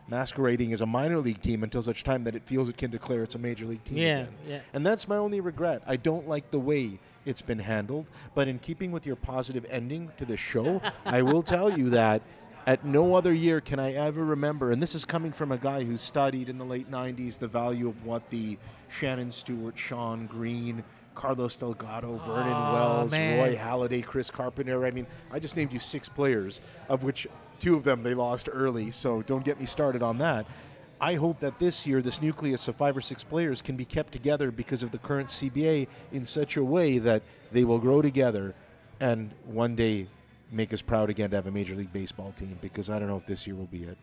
[0.08, 3.24] masquerading as a minor league team until such time that it feels it can declare
[3.24, 4.34] it's a major league team Yeah, again.
[4.48, 4.60] yeah.
[4.74, 5.82] And that's my only regret.
[5.88, 10.12] I don't like the way it's been handled, but in keeping with your positive ending
[10.18, 12.22] to the show, I will tell you that
[12.68, 15.84] at no other year can I ever remember, and this is coming from a guy
[15.84, 18.58] who studied in the late 90s the value of what the
[18.90, 20.84] Shannon Stewart, Shawn Green,
[21.16, 23.40] Carlos Delgado, Vernon Oh, Wells, man.
[23.40, 24.86] Roy Halladay, Chris Carpenter.
[24.86, 27.28] I mean, I just named you six players, of which
[27.60, 30.46] two of them they lost early, so don't get me started on that.
[31.00, 34.14] I hope that this year, this nucleus of five or six players can be kept
[34.14, 38.54] together because of the current CBA in such a way that they will grow together
[39.00, 40.06] and one day
[40.52, 43.18] make us proud again to have a Major League Baseball team because I don't know
[43.18, 43.98] if this year will be it.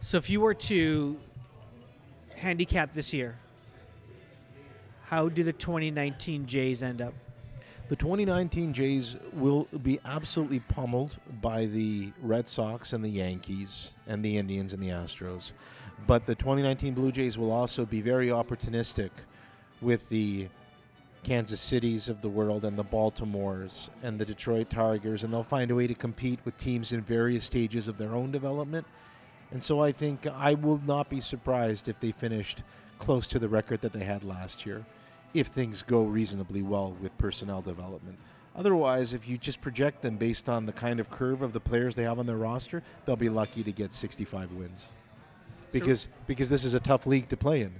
[0.00, 1.16] So if you were to
[2.36, 3.38] handicap this year,
[5.04, 7.14] how do the 2019 Jays end up?
[7.88, 14.24] The 2019 Jays will be absolutely pummeled by the Red Sox and the Yankees and
[14.24, 15.52] the Indians and the Astros.
[16.06, 19.10] But the 2019 Blue Jays will also be very opportunistic
[19.82, 20.48] with the
[21.24, 25.70] Kansas Cities of the world and the Baltimores and the Detroit Tigers, and they'll find
[25.70, 28.86] a way to compete with teams in various stages of their own development.
[29.50, 32.62] And so I think I will not be surprised if they finished
[32.98, 34.84] close to the record that they had last year,
[35.32, 38.18] if things go reasonably well with personnel development.
[38.54, 41.96] Otherwise, if you just project them based on the kind of curve of the players
[41.96, 44.88] they have on their roster, they'll be lucky to get 65 wins.
[45.72, 47.72] Because because this is a tough league to play in.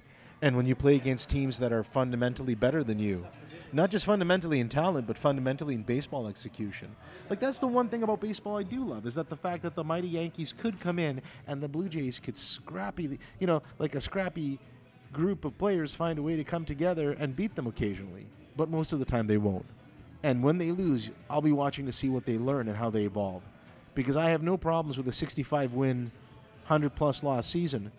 [0.42, 3.26] And when you play against teams that are fundamentally better than you,
[3.72, 6.94] not just fundamentally in talent, but fundamentally in baseball execution.
[7.28, 9.74] Like that's the one thing about baseball I do love is that the fact that
[9.74, 13.96] the mighty Yankees could come in and the Blue Jays could scrappy, you know, like
[13.96, 14.60] a scrappy
[15.12, 18.26] group of players find a way to come together and beat them occasionally.
[18.56, 19.66] But most of the time they won't.
[20.22, 23.02] And when they lose, I'll be watching to see what they learn and how they
[23.02, 23.42] evolve.
[23.94, 26.12] Because I have no problems with a 65 win,
[26.66, 27.90] 100 plus loss season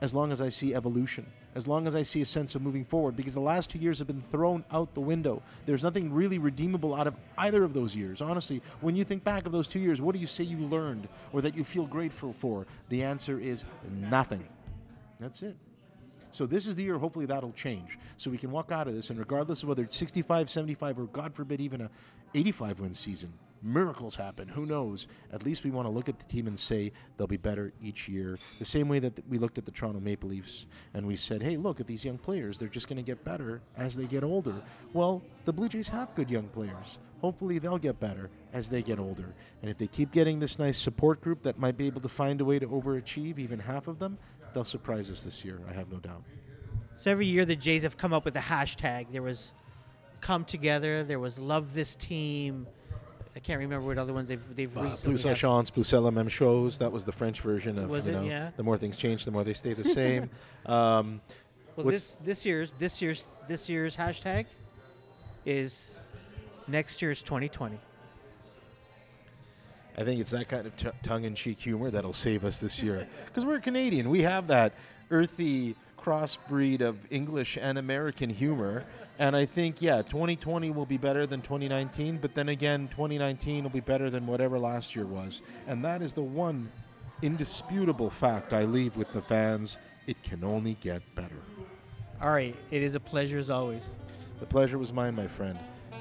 [0.00, 2.84] as long as I see evolution, as long as I see a sense of moving
[2.84, 3.16] forward.
[3.16, 5.42] Because the last two years have been thrown out the window.
[5.66, 8.22] There's nothing really redeemable out of either of those years.
[8.22, 11.08] Honestly, when you think back of those two years, what do you say you learned
[11.32, 12.66] or that you feel grateful for?
[12.88, 14.44] The answer is nothing.
[15.20, 15.56] That's it.
[16.32, 17.98] So this is the year hopefully that'll change.
[18.16, 21.04] So we can walk out of this and regardless of whether it's 65, 75 or
[21.04, 21.90] God forbid even a
[22.34, 23.32] 85 win season,
[23.62, 24.48] miracles happen.
[24.48, 25.06] Who knows?
[25.32, 28.08] At least we want to look at the team and say they'll be better each
[28.08, 28.38] year.
[28.58, 31.56] The same way that we looked at the Toronto Maple Leafs and we said, hey,
[31.56, 32.58] look at these young players.
[32.58, 34.54] They're just going to get better as they get older.
[34.92, 36.98] Well, the Blue Jays have good young players.
[37.20, 39.32] Hopefully, they'll get better as they get older.
[39.62, 42.40] And if they keep getting this nice support group that might be able to find
[42.40, 44.18] a way to overachieve, even half of them,
[44.52, 45.60] they'll surprise us this year.
[45.70, 46.24] I have no doubt.
[46.96, 49.12] So every year the Jays have come up with a hashtag.
[49.12, 49.54] There was
[50.20, 51.04] come together.
[51.04, 52.66] There was love this team.
[53.34, 55.18] I can't remember what other ones they've they've Uh, recently.
[55.18, 56.78] plus chance, plus la même chose.
[56.78, 58.16] That was the French version of Was you it?
[58.16, 58.50] know, Yeah.
[58.56, 60.28] the more things change, the more they stay the same.
[60.66, 61.20] um,
[61.76, 64.44] Well, this this year's this year's this year's hashtag
[65.46, 65.92] is
[66.68, 67.78] next year's 2020.
[69.96, 73.06] I think it's that kind of t- tongue-in-cheek humor that'll save us this year.
[73.26, 74.72] Because we're Canadian, we have that
[75.10, 78.84] earthy crossbreed of English and American humor.
[79.18, 82.18] And I think, yeah, 2020 will be better than 2019.
[82.18, 85.42] But then again, 2019 will be better than whatever last year was.
[85.66, 86.70] And that is the one
[87.22, 89.78] indisputable fact I leave with the fans.
[90.06, 91.40] It can only get better.
[92.20, 93.96] All right, it is a pleasure as always.
[94.40, 95.58] The pleasure was mine, my friend.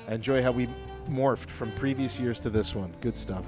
[0.08, 0.68] I enjoy how we
[1.10, 2.94] morphed from previous years to this one.
[3.02, 3.46] Good stuff.